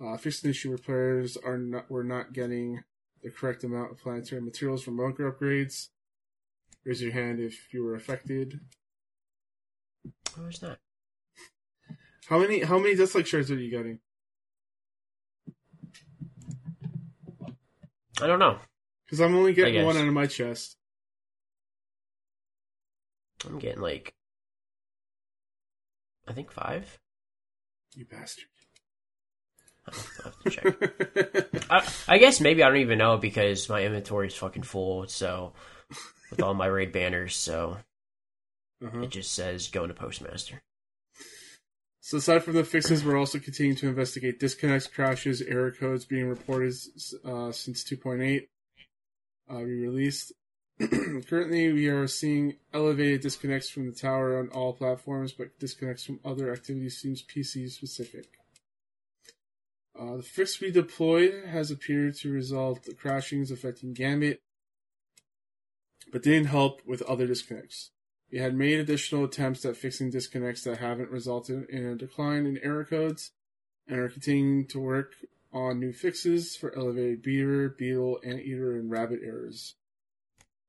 Uh, 0.00 0.16
fixed 0.16 0.44
an 0.44 0.50
issue 0.50 0.70
where 0.70 0.78
players 0.78 1.36
are 1.36 1.56
not 1.56 1.90
were 1.90 2.04
not 2.04 2.32
getting 2.32 2.82
the 3.22 3.30
correct 3.30 3.64
amount 3.64 3.92
of 3.92 3.98
planetary 3.98 4.40
materials 4.42 4.82
from 4.82 4.96
bunker 4.96 5.30
upgrades. 5.30 5.88
Raise 6.84 7.00
your 7.00 7.12
hand 7.12 7.40
if 7.40 7.72
you 7.72 7.82
were 7.84 7.94
affected. 7.94 8.60
What 10.34 10.46
was 10.46 10.58
that? 10.58 10.78
How 12.26 12.38
many 12.38 12.60
how 12.60 12.78
many 12.78 12.94
Dusklight 12.96 13.26
shards 13.26 13.50
are 13.50 13.56
you 13.56 13.70
getting? 13.70 14.00
I 18.20 18.26
don't 18.26 18.38
know. 18.38 18.58
Because 19.04 19.20
I'm 19.20 19.36
only 19.36 19.52
getting 19.52 19.84
one 19.84 19.96
out 19.96 20.06
of 20.06 20.12
my 20.14 20.26
chest. 20.26 20.76
I'm 23.46 23.58
getting 23.58 23.82
like, 23.82 24.14
I 26.26 26.32
think 26.32 26.50
five. 26.50 26.98
You 27.94 28.06
bastard. 28.06 28.46
I'll 28.48 28.54
have 28.54 29.60
to 29.60 29.66
check. 29.66 29.73
I, 31.70 31.88
I 32.08 32.18
guess 32.18 32.40
maybe 32.40 32.62
I 32.62 32.68
don't 32.68 32.78
even 32.78 32.98
know 32.98 33.16
because 33.16 33.68
my 33.68 33.82
inventory 33.82 34.28
is 34.28 34.34
fucking 34.34 34.62
full. 34.62 35.06
So 35.08 35.52
with 36.30 36.42
all 36.42 36.54
my 36.54 36.66
raid 36.66 36.92
banners, 36.92 37.36
so 37.36 37.78
uh-huh. 38.84 39.02
it 39.02 39.10
just 39.10 39.32
says 39.32 39.68
go 39.68 39.86
to 39.86 39.94
postmaster. 39.94 40.62
So 42.00 42.18
aside 42.18 42.44
from 42.44 42.54
the 42.54 42.64
fixes, 42.64 43.02
we're 43.02 43.18
also 43.18 43.38
continuing 43.38 43.78
to 43.78 43.88
investigate 43.88 44.38
disconnects, 44.38 44.86
crashes, 44.86 45.40
error 45.40 45.72
codes 45.72 46.04
being 46.04 46.28
reported 46.28 46.74
uh, 47.24 47.50
since 47.50 47.82
2.8 47.82 48.46
uh, 49.50 49.62
re-released. 49.62 50.32
Currently, 50.80 51.72
we 51.72 51.86
are 51.88 52.06
seeing 52.06 52.56
elevated 52.74 53.22
disconnects 53.22 53.70
from 53.70 53.86
the 53.86 53.96
tower 53.96 54.38
on 54.38 54.48
all 54.48 54.74
platforms, 54.74 55.32
but 55.32 55.58
disconnects 55.58 56.04
from 56.04 56.20
other 56.24 56.52
activities 56.52 56.98
seems 56.98 57.22
PC 57.22 57.70
specific. 57.70 58.26
Uh, 59.98 60.16
the 60.16 60.22
fix 60.22 60.60
we 60.60 60.70
deployed 60.70 61.44
has 61.46 61.70
appeared 61.70 62.16
to 62.16 62.32
resolve 62.32 62.82
the 62.82 62.94
crashings 62.94 63.50
affecting 63.50 63.92
Gambit, 63.92 64.42
but 66.10 66.22
didn't 66.22 66.48
help 66.48 66.80
with 66.84 67.02
other 67.02 67.26
disconnects. 67.26 67.90
We 68.32 68.38
had 68.38 68.56
made 68.56 68.80
additional 68.80 69.24
attempts 69.24 69.64
at 69.64 69.76
fixing 69.76 70.10
disconnects 70.10 70.64
that 70.64 70.78
haven't 70.78 71.10
resulted 71.10 71.68
in 71.70 71.84
a 71.86 71.94
decline 71.94 72.46
in 72.46 72.58
error 72.58 72.84
codes, 72.84 73.30
and 73.86 73.98
are 73.98 74.08
continuing 74.08 74.66
to 74.68 74.80
work 74.80 75.12
on 75.52 75.78
new 75.78 75.92
fixes 75.92 76.56
for 76.56 76.76
elevated 76.76 77.22
beaver, 77.22 77.68
beetle, 77.68 78.18
anteater, 78.24 78.76
and 78.76 78.90
rabbit 78.90 79.20
errors. 79.24 79.76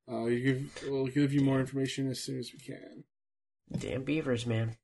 Uh, 0.08 0.26
you 0.26 0.40
give, 0.40 0.84
we'll 0.88 1.06
give 1.08 1.32
you 1.32 1.40
more 1.40 1.58
information 1.58 2.08
as 2.08 2.20
soon 2.20 2.38
as 2.38 2.52
we 2.52 2.60
can. 2.60 3.02
Damn 3.76 4.04
beavers, 4.04 4.46
man. 4.46 4.76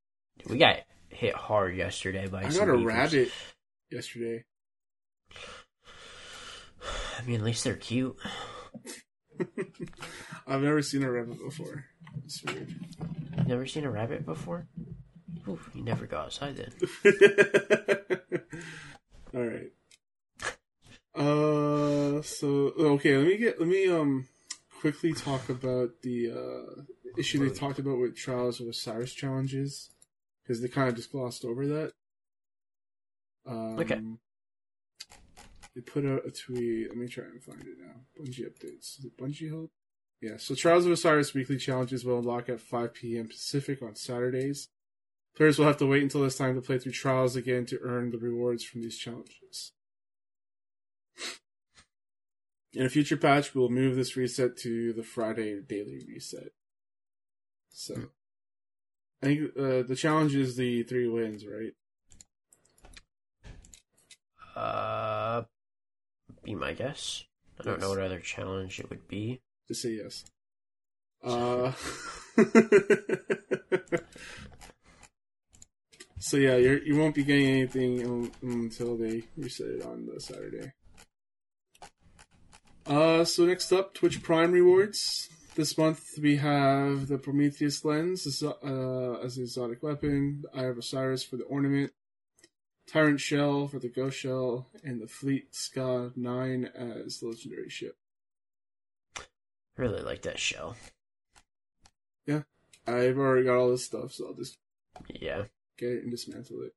We 0.48 0.58
got 0.58 0.78
hit 1.08 1.34
hard 1.36 1.76
yesterday 1.76 2.26
by 2.26 2.44
I 2.44 2.48
some 2.48 2.66
got 2.66 2.74
a 2.74 2.76
beavers. 2.76 2.92
rabbit 2.94 3.32
yesterday. 3.92 4.44
I 7.18 7.22
mean, 7.24 7.36
at 7.36 7.44
least 7.44 7.64
they're 7.64 7.76
cute. 7.76 8.16
I've 10.46 10.62
never 10.62 10.82
seen 10.82 11.02
a 11.02 11.10
rabbit 11.10 11.38
before. 11.38 11.84
It's 12.24 12.42
weird. 12.42 12.74
You've 13.36 13.48
never 13.48 13.66
seen 13.66 13.84
a 13.84 13.90
rabbit 13.90 14.26
before? 14.26 14.66
Oof, 15.48 15.70
you 15.74 15.82
never 15.82 16.06
go 16.06 16.18
outside 16.18 16.56
then. 16.56 16.72
All 19.34 19.42
right. 19.42 19.72
Uh, 21.14 22.22
so 22.22 22.72
okay, 22.78 23.16
let 23.16 23.26
me 23.26 23.36
get 23.36 23.60
let 23.60 23.68
me 23.68 23.88
um 23.88 24.28
quickly 24.80 25.12
talk 25.12 25.48
about 25.48 25.90
the 26.02 26.30
uh 26.30 26.82
issue 27.18 27.38
they 27.38 27.54
talked 27.54 27.78
about 27.78 27.98
with 27.98 28.16
Trials 28.16 28.60
of 28.60 28.68
Osiris 28.68 29.12
challenges 29.12 29.90
because 30.42 30.62
they 30.62 30.68
kind 30.68 30.88
of 30.88 30.96
just 30.96 31.12
glossed 31.12 31.44
over 31.44 31.66
that. 31.66 31.92
Um, 33.46 33.78
Okay. 33.78 34.00
They 35.74 35.80
put 35.80 36.04
out 36.04 36.26
a 36.26 36.30
tweet. 36.30 36.88
Let 36.88 36.98
me 36.98 37.08
try 37.08 37.24
and 37.24 37.42
find 37.42 37.62
it 37.62 37.78
now. 37.80 38.02
Bungie 38.18 38.40
updates. 38.46 38.98
Is 38.98 39.06
it 39.06 39.16
Bungie 39.16 39.48
Help? 39.48 39.70
Yeah. 40.20 40.36
So 40.36 40.54
Trials 40.54 40.84
of 40.86 40.92
Osiris 40.92 41.32
weekly 41.34 41.56
challenges 41.56 42.04
will 42.04 42.18
unlock 42.18 42.48
at 42.48 42.60
5 42.60 42.92
p.m. 42.92 43.28
Pacific 43.28 43.82
on 43.82 43.94
Saturdays. 43.94 44.68
Players 45.34 45.58
will 45.58 45.66
have 45.66 45.78
to 45.78 45.86
wait 45.86 46.02
until 46.02 46.22
this 46.22 46.36
time 46.36 46.54
to 46.56 46.60
play 46.60 46.78
through 46.78 46.92
Trials 46.92 47.36
again 47.36 47.64
to 47.66 47.78
earn 47.82 48.10
the 48.10 48.18
rewards 48.18 48.64
from 48.64 48.82
these 48.82 48.98
challenges. 48.98 49.72
In 52.74 52.84
a 52.84 52.90
future 52.90 53.16
patch, 53.16 53.54
we'll 53.54 53.70
move 53.70 53.96
this 53.96 54.16
reset 54.16 54.56
to 54.58 54.92
the 54.92 55.02
Friday 55.02 55.60
daily 55.60 56.02
reset. 56.06 56.52
So, 57.70 57.94
I 59.22 59.26
think 59.26 59.50
uh, 59.58 59.82
the 59.82 59.96
challenge 59.96 60.34
is 60.34 60.56
the 60.56 60.82
three 60.82 61.08
wins, 61.08 61.46
right? 61.46 61.72
Uh, 64.54 65.42
be 66.42 66.54
my 66.54 66.72
guess. 66.72 67.24
I 67.60 67.64
don't 67.64 67.74
Yes. 67.74 67.82
know 67.82 67.90
what 67.90 68.00
other 68.00 68.20
challenge 68.20 68.80
it 68.80 68.90
would 68.90 69.06
be. 69.08 69.40
To 69.68 69.74
say 69.74 69.90
yes. 70.02 70.24
Uh, 71.22 71.72
so 76.18 76.36
yeah, 76.36 76.56
you're, 76.56 76.82
you 76.82 76.96
won't 76.98 77.14
be 77.14 77.24
getting 77.24 77.46
anything 77.46 78.30
until 78.42 78.96
they 78.96 79.22
reset 79.36 79.68
it 79.68 79.84
on 79.84 80.06
the 80.12 80.20
Saturday. 80.20 80.72
Uh, 82.86 83.24
so 83.24 83.44
next 83.44 83.72
up, 83.72 83.94
Twitch 83.94 84.22
Prime 84.22 84.50
rewards. 84.52 85.28
This 85.54 85.76
month 85.78 86.02
we 86.20 86.36
have 86.36 87.08
the 87.08 87.18
Prometheus 87.18 87.84
lens 87.84 88.26
as, 88.26 88.42
uh, 88.42 89.18
as 89.22 89.36
the 89.36 89.42
exotic 89.42 89.82
weapon, 89.82 90.42
the 90.42 90.58
Eye 90.60 90.64
of 90.64 90.78
Osiris 90.78 91.22
for 91.22 91.36
the 91.36 91.44
ornament, 91.44 91.92
Tyrant 92.86 93.20
Shell 93.20 93.68
for 93.68 93.78
the 93.78 93.88
Ghost 93.88 94.18
Shell, 94.18 94.68
and 94.84 95.00
the 95.00 95.06
Fleet 95.08 95.54
Ska 95.54 96.12
9 96.16 96.64
as 96.74 97.18
the 97.20 97.28
legendary 97.28 97.70
ship. 97.70 97.96
Really 99.76 100.02
like 100.02 100.22
that 100.22 100.38
shell. 100.38 100.76
Yeah. 102.26 102.42
I've 102.86 103.16
already 103.18 103.44
got 103.46 103.56
all 103.56 103.70
this 103.70 103.84
stuff, 103.84 104.12
so 104.12 104.26
I'll 104.28 104.34
just 104.34 104.58
Yeah. 105.08 105.44
get 105.78 105.90
it 105.90 106.02
and 106.02 106.10
dismantle 106.10 106.62
it. 106.62 106.74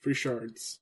Free 0.00 0.14
shards. 0.14 0.78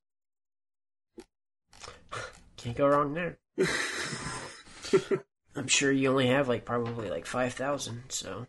Can't 2.56 2.76
go 2.76 2.88
wrong 2.88 3.14
there. 3.14 3.38
I'm 5.56 5.66
sure 5.68 5.90
you 5.90 6.10
only 6.10 6.26
have 6.26 6.48
like 6.48 6.64
probably 6.66 7.08
like 7.08 7.24
five 7.26 7.54
thousand, 7.54 8.04
so 8.10 8.46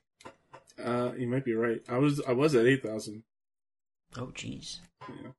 uh, 0.83 1.13
you 1.17 1.27
might 1.27 1.45
be 1.45 1.53
right. 1.53 1.79
I 1.87 1.97
was 1.99 2.21
I 2.27 2.33
was 2.33 2.53
at 2.55 2.65
eight 2.65 2.83
thousand. 2.83 3.23
Oh 4.17 4.27
jeez. 4.27 4.79
Yeah. 5.09 5.31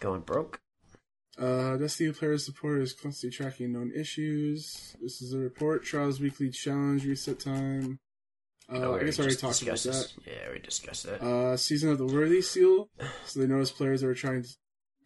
Going 0.00 0.20
broke. 0.20 0.60
Uh, 1.38 1.76
Destiny 1.76 2.12
player 2.12 2.38
support 2.38 2.80
is 2.80 2.92
constantly 2.94 3.36
tracking 3.36 3.72
known 3.72 3.92
issues. 3.94 4.96
This 5.02 5.20
is 5.20 5.34
a 5.34 5.38
report. 5.38 5.84
Trials 5.84 6.18
weekly 6.20 6.48
challenge 6.50 7.04
reset 7.04 7.38
time. 7.40 7.98
Uh, 8.72 8.78
Oh, 8.78 8.94
I 8.96 9.04
guess 9.04 9.18
I 9.18 9.22
already 9.22 9.36
talked 9.36 9.62
about 9.62 9.72
discussed 9.74 10.16
that. 10.24 10.30
Yeah, 10.32 10.52
we 10.52 10.58
discussed 10.60 11.04
that. 11.04 11.22
Uh, 11.22 11.56
season 11.56 11.90
of 11.90 11.98
the 11.98 12.06
worthy 12.06 12.40
seal. 12.42 12.88
So 13.26 13.40
they 13.40 13.46
noticed 13.46 13.76
players 13.76 14.00
that 14.00 14.06
were 14.06 14.14
trying 14.14 14.44
to, 14.44 14.48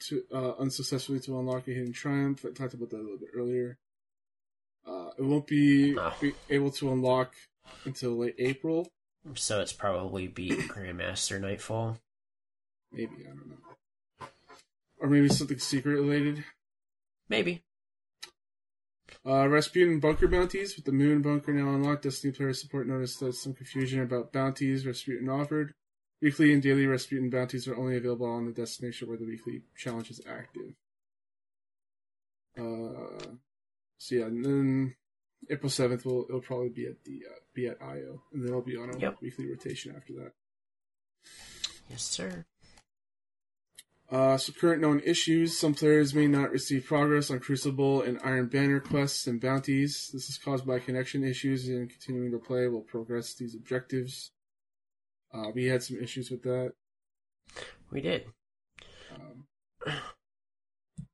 to 0.09 0.23
uh, 0.33 0.53
unsuccessfully 0.61 1.19
to 1.21 1.39
unlock 1.39 1.67
a 1.69 1.73
hidden 1.73 1.93
triumph. 1.93 2.45
I 2.47 2.51
talked 2.53 2.75
about 2.75 2.91
that 2.91 2.99
a 2.99 3.03
little 3.03 3.19
bit 3.19 3.31
earlier. 3.35 3.77
Uh, 4.87 5.11
it 5.19 5.23
won't 5.23 5.47
be, 5.47 5.99
Oh. 5.99 6.15
be 6.21 6.33
able 6.49 6.71
to 6.73 6.93
unlock 6.93 7.35
until 7.85 8.17
late 8.17 8.37
April. 8.39 8.89
so 9.35 9.61
it's 9.61 9.73
probably 9.73 10.27
beat 10.29 10.59
Grandmaster 10.69 11.41
Nightfall. 11.41 11.99
Maybe 12.93 13.13
I 13.25 13.29
don't 13.29 13.49
know, 13.49 14.27
or 14.99 15.09
maybe 15.09 15.29
something 15.29 15.59
secret 15.59 15.93
related. 15.93 16.45
Maybe. 17.29 17.63
Uh, 19.25 19.47
Rasputin 19.49 20.01
bunker 20.01 20.27
bounties 20.29 20.77
with 20.77 20.85
the 20.87 20.93
Moon 20.93 21.21
bunker 21.23 21.53
now 21.53 21.69
unlocked. 21.75 22.03
Destiny 22.05 22.33
player 22.33 22.55
support 22.55 22.87
noticed 22.89 23.21
that 23.21 23.35
some 23.35 23.53
confusion 23.55 24.01
about 24.01 24.33
bounties 24.33 24.87
Rasputin 24.87 25.29
offered. 25.29 25.75
Weekly 26.23 26.53
and 26.53 26.63
daily 26.63 26.87
Rasputin 26.87 27.31
bounties 27.31 27.69
are 27.69 27.77
only 27.77 27.97
available 27.97 28.27
on 28.27 28.47
the 28.47 28.53
destination 28.53 29.09
where 29.09 29.17
the 29.19 29.27
weekly 29.27 29.63
challenge 29.77 30.11
is 30.11 30.21
active. 30.29 30.75
Uh, 32.59 33.35
so 33.99 34.15
yeah, 34.17 34.25
and 34.25 34.45
then 34.45 34.95
April 35.51 35.71
seventh 35.71 36.05
will 36.05 36.25
it'll 36.29 36.41
probably 36.41 36.69
be 36.71 36.87
at 36.87 37.05
the 37.05 37.23
uh, 37.29 37.39
be 37.55 37.67
at 37.69 37.81
IO, 37.81 38.23
and 38.33 38.43
then 38.43 38.49
it'll 38.49 38.61
be 38.63 38.77
on 38.77 38.91
a 38.91 38.99
Yep. 38.99 39.17
weekly 39.23 39.47
rotation 39.47 39.95
after 39.97 40.13
that. 40.15 40.33
Yes, 41.89 42.03
sir. 42.03 42.45
Uh, 44.11 44.37
so 44.37 44.53
current 44.53 44.83
known 44.83 45.01
issues. 45.05 45.57
Some 45.57 45.75
players 45.75 46.15
may 46.15 46.27
not 46.27 46.51
receive 46.51 46.85
progress 46.85 47.31
on 47.31 47.39
Crucible 47.39 48.03
and 48.03 48.19
Iron 48.25 48.47
Banner 48.49 48.81
quests 48.81 49.29
and 49.29 49.41
bounties. 49.41 50.11
This 50.13 50.29
is 50.29 50.37
caused 50.37 50.67
by 50.67 50.81
connection 50.81 51.23
issues 51.23 51.69
and 51.69 51.89
continuing 51.89 52.33
to 52.33 52.39
play 52.39 52.67
will 52.67 52.81
progress 52.81 53.35
these 53.35 53.55
objectives. 53.55 54.33
Uh, 55.33 55.51
we 55.55 55.67
had 55.67 55.83
some 55.83 55.97
issues 56.01 56.29
with 56.29 56.43
that. 56.43 56.73
We 57.93 58.01
did. 58.01 58.27
Um, 59.15 59.47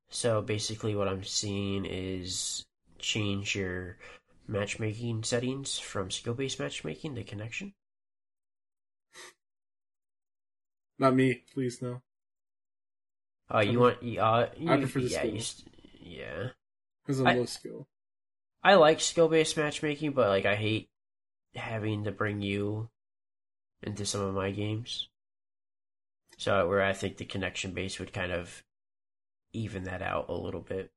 So 0.08 0.40
basically, 0.40 0.94
what 0.94 1.08
I'm 1.08 1.24
seeing 1.24 1.84
is 1.84 2.64
change 2.98 3.54
your 3.54 3.98
matchmaking 4.48 5.24
settings 5.24 5.78
from 5.78 6.10
skill-based 6.10 6.58
matchmaking 6.58 7.14
to 7.16 7.24
connection. 7.24 7.74
not 10.98 11.14
me, 11.14 11.42
please 11.52 11.82
no. 11.82 12.00
Uh, 13.52 13.60
you 13.60 13.78
want? 13.80 13.98
Uh, 13.98 14.46
you, 14.56 14.70
I 14.70 14.76
prefer 14.78 15.00
the 15.00 15.08
yeah, 15.08 15.18
skill. 15.20 15.40
st- 15.40 15.68
yeah. 16.00 16.48
Because 17.04 17.20
I'm 17.20 17.26
I- 17.28 17.34
low 17.34 17.44
skill. 17.44 17.86
I 18.62 18.74
like 18.74 19.00
skill-based 19.00 19.56
matchmaking, 19.56 20.10
but 20.12 20.28
like 20.28 20.44
I 20.44 20.56
hate 20.56 20.88
having 21.54 22.04
to 22.04 22.10
bring 22.10 22.42
you 22.42 22.88
into 23.82 24.04
some 24.04 24.22
of 24.22 24.34
my 24.34 24.50
games. 24.50 25.08
So 26.36 26.68
where 26.68 26.82
I 26.82 26.92
think 26.92 27.16
the 27.16 27.24
connection 27.24 27.72
base 27.72 28.00
would 28.00 28.12
kind 28.12 28.32
of 28.32 28.64
even 29.52 29.84
that 29.84 30.02
out 30.02 30.28
a 30.28 30.34
little 30.34 30.60
bit. 30.60 30.90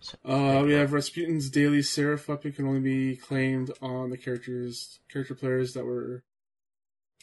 So, 0.00 0.16
Uh, 0.24 0.62
we 0.64 0.72
have 0.74 0.92
Rasputin's 0.92 1.50
daily 1.50 1.82
Seraph 1.82 2.28
weapon 2.28 2.52
can 2.52 2.66
only 2.66 2.80
be 2.80 3.16
claimed 3.16 3.70
on 3.80 4.10
the 4.10 4.16
characters 4.16 5.00
character 5.10 5.34
players 5.34 5.74
that 5.74 5.84
were 5.84 6.22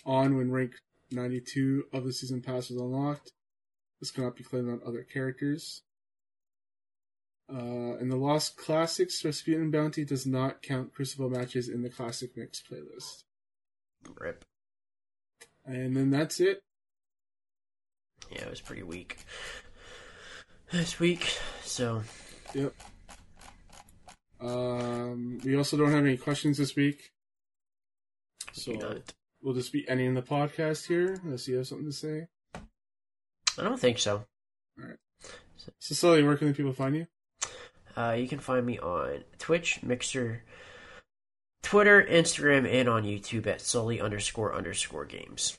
on 0.06 0.38
when 0.38 0.52
rank 0.52 0.74
92 1.12 1.86
of 1.93 2.05
the 2.05 2.14
season 2.14 2.41
pass 2.41 2.70
was 2.70 2.80
unlocked. 2.80 3.32
This 3.99 4.12
cannot 4.12 4.36
be 4.36 4.43
claimed 4.43 4.70
on 4.70 4.82
other 4.86 5.03
characters. 5.03 5.82
Uh, 7.51 7.97
in 7.97 8.10
the 8.10 8.16
Lost 8.16 8.57
Classics, 8.57 9.26
Rasputin 9.26 9.72
Bounty 9.72 10.05
does 10.05 10.26
not 10.26 10.62
count 10.62 10.93
Crucible 10.93 11.30
matches 11.30 11.68
in 11.68 11.82
the 11.82 11.89
Classic 11.89 12.30
Mix 12.38 12.62
playlist. 12.62 13.24
rip. 14.20 14.45
And 15.66 15.95
then 15.95 16.12
that's 16.12 16.39
it. 16.39 16.62
Yeah, 18.32 18.43
it 18.43 18.49
was 18.49 18.62
pretty 18.62 18.84
weak 18.84 19.18
this 20.72 20.99
week. 20.99 21.38
So 21.64 22.03
Yep. 22.53 22.74
Um, 24.41 25.39
we 25.43 25.55
also 25.55 25.78
don't 25.78 25.91
have 25.91 26.05
any 26.05 26.18
questions 26.18 26.57
this 26.57 26.76
week. 26.76 27.12
So 28.53 28.72
you 28.72 29.03
we'll 29.42 29.54
just 29.54 29.74
be 29.74 29.88
ending 29.88 30.14
the 30.14 30.22
podcast 30.22 30.88
here 30.88 31.20
unless 31.24 31.48
you 31.48 31.58
have 31.58 31.68
something 31.68 31.88
to 31.88 31.94
say. 31.94 32.28
I 32.56 33.64
don't 33.64 33.80
think 33.80 34.00
so. 34.00 34.26
All 34.80 34.88
right. 34.88 34.98
So, 35.58 35.96
Sully, 35.96 36.24
where 36.24 36.38
can 36.38 36.48
the 36.48 36.54
people 36.54 36.74
find 36.74 36.96
you? 36.96 37.08
Uh, 37.96 38.14
you 38.14 38.28
can 38.28 38.40
find 38.40 38.66
me 38.66 38.80
on 38.80 39.24
Twitch, 39.38 39.84
Mixer, 39.84 40.44
Twitter, 41.62 42.06
Instagram, 42.10 42.68
and 42.68 42.88
on 42.88 43.04
YouTube 43.04 43.46
at 43.48 43.62
Sully 43.62 44.00
underscore 44.00 44.56
underscore 44.56 45.06
games. 45.06 45.58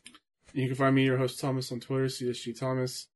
You 0.53 0.67
can 0.67 0.77
find 0.77 0.95
me, 0.95 1.05
your 1.05 1.19
host 1.19 1.39
Thomas, 1.39 1.71
on 1.71 1.81
Twitter, 1.81 2.07
CSG 2.07 2.59
Thomas. 2.59 3.09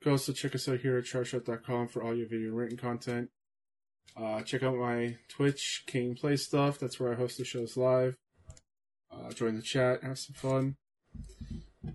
You 0.00 0.04
can 0.04 0.12
also 0.12 0.32
check 0.32 0.54
us 0.54 0.68
out 0.68 0.80
here 0.80 0.96
at 0.96 1.04
charshot.com 1.04 1.88
for 1.88 2.02
all 2.02 2.14
your 2.14 2.26
video 2.26 2.48
and 2.48 2.56
written 2.56 2.78
content. 2.78 3.30
Uh, 4.16 4.42
check 4.42 4.62
out 4.62 4.76
my 4.76 5.16
Twitch, 5.28 5.84
King 5.86 6.14
Play 6.14 6.36
stuff. 6.36 6.78
That's 6.78 6.98
where 6.98 7.12
I 7.12 7.16
host 7.16 7.38
the 7.38 7.44
shows 7.44 7.76
live. 7.76 8.16
Uh, 9.12 9.30
join 9.32 9.56
the 9.56 9.62
chat, 9.62 10.02
have 10.02 10.18
some 10.18 10.34
fun. 10.34 10.76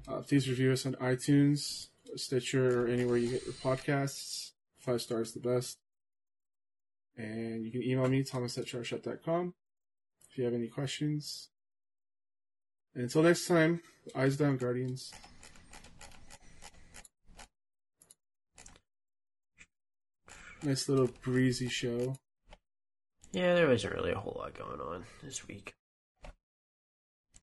Uh, 0.07 0.21
please 0.21 0.47
review 0.47 0.71
us 0.71 0.85
on 0.85 0.93
iTunes, 0.95 1.87
Stitcher, 2.15 2.83
or 2.83 2.87
anywhere 2.87 3.17
you 3.17 3.29
get 3.29 3.45
your 3.45 3.53
podcasts. 3.53 4.51
Five 4.77 5.01
stars 5.01 5.33
the 5.33 5.39
best. 5.39 5.77
And 7.17 7.65
you 7.65 7.71
can 7.71 7.83
email 7.83 8.07
me, 8.07 8.23
thomas 8.23 8.57
at 8.57 8.65
charshot.com, 8.65 9.53
if 10.29 10.37
you 10.37 10.43
have 10.45 10.53
any 10.53 10.67
questions. 10.67 11.49
And 12.93 13.03
until 13.03 13.23
next 13.23 13.47
time, 13.47 13.81
eyes 14.15 14.37
down, 14.37 14.57
Guardians. 14.57 15.11
Nice 20.63 20.89
little 20.89 21.09
breezy 21.21 21.69
show. 21.69 22.15
Yeah, 23.31 23.55
there 23.55 23.67
wasn't 23.67 23.93
really 23.93 24.11
a 24.11 24.19
whole 24.19 24.37
lot 24.39 24.53
going 24.57 24.79
on 24.79 25.05
this 25.23 25.47
week. 25.47 25.75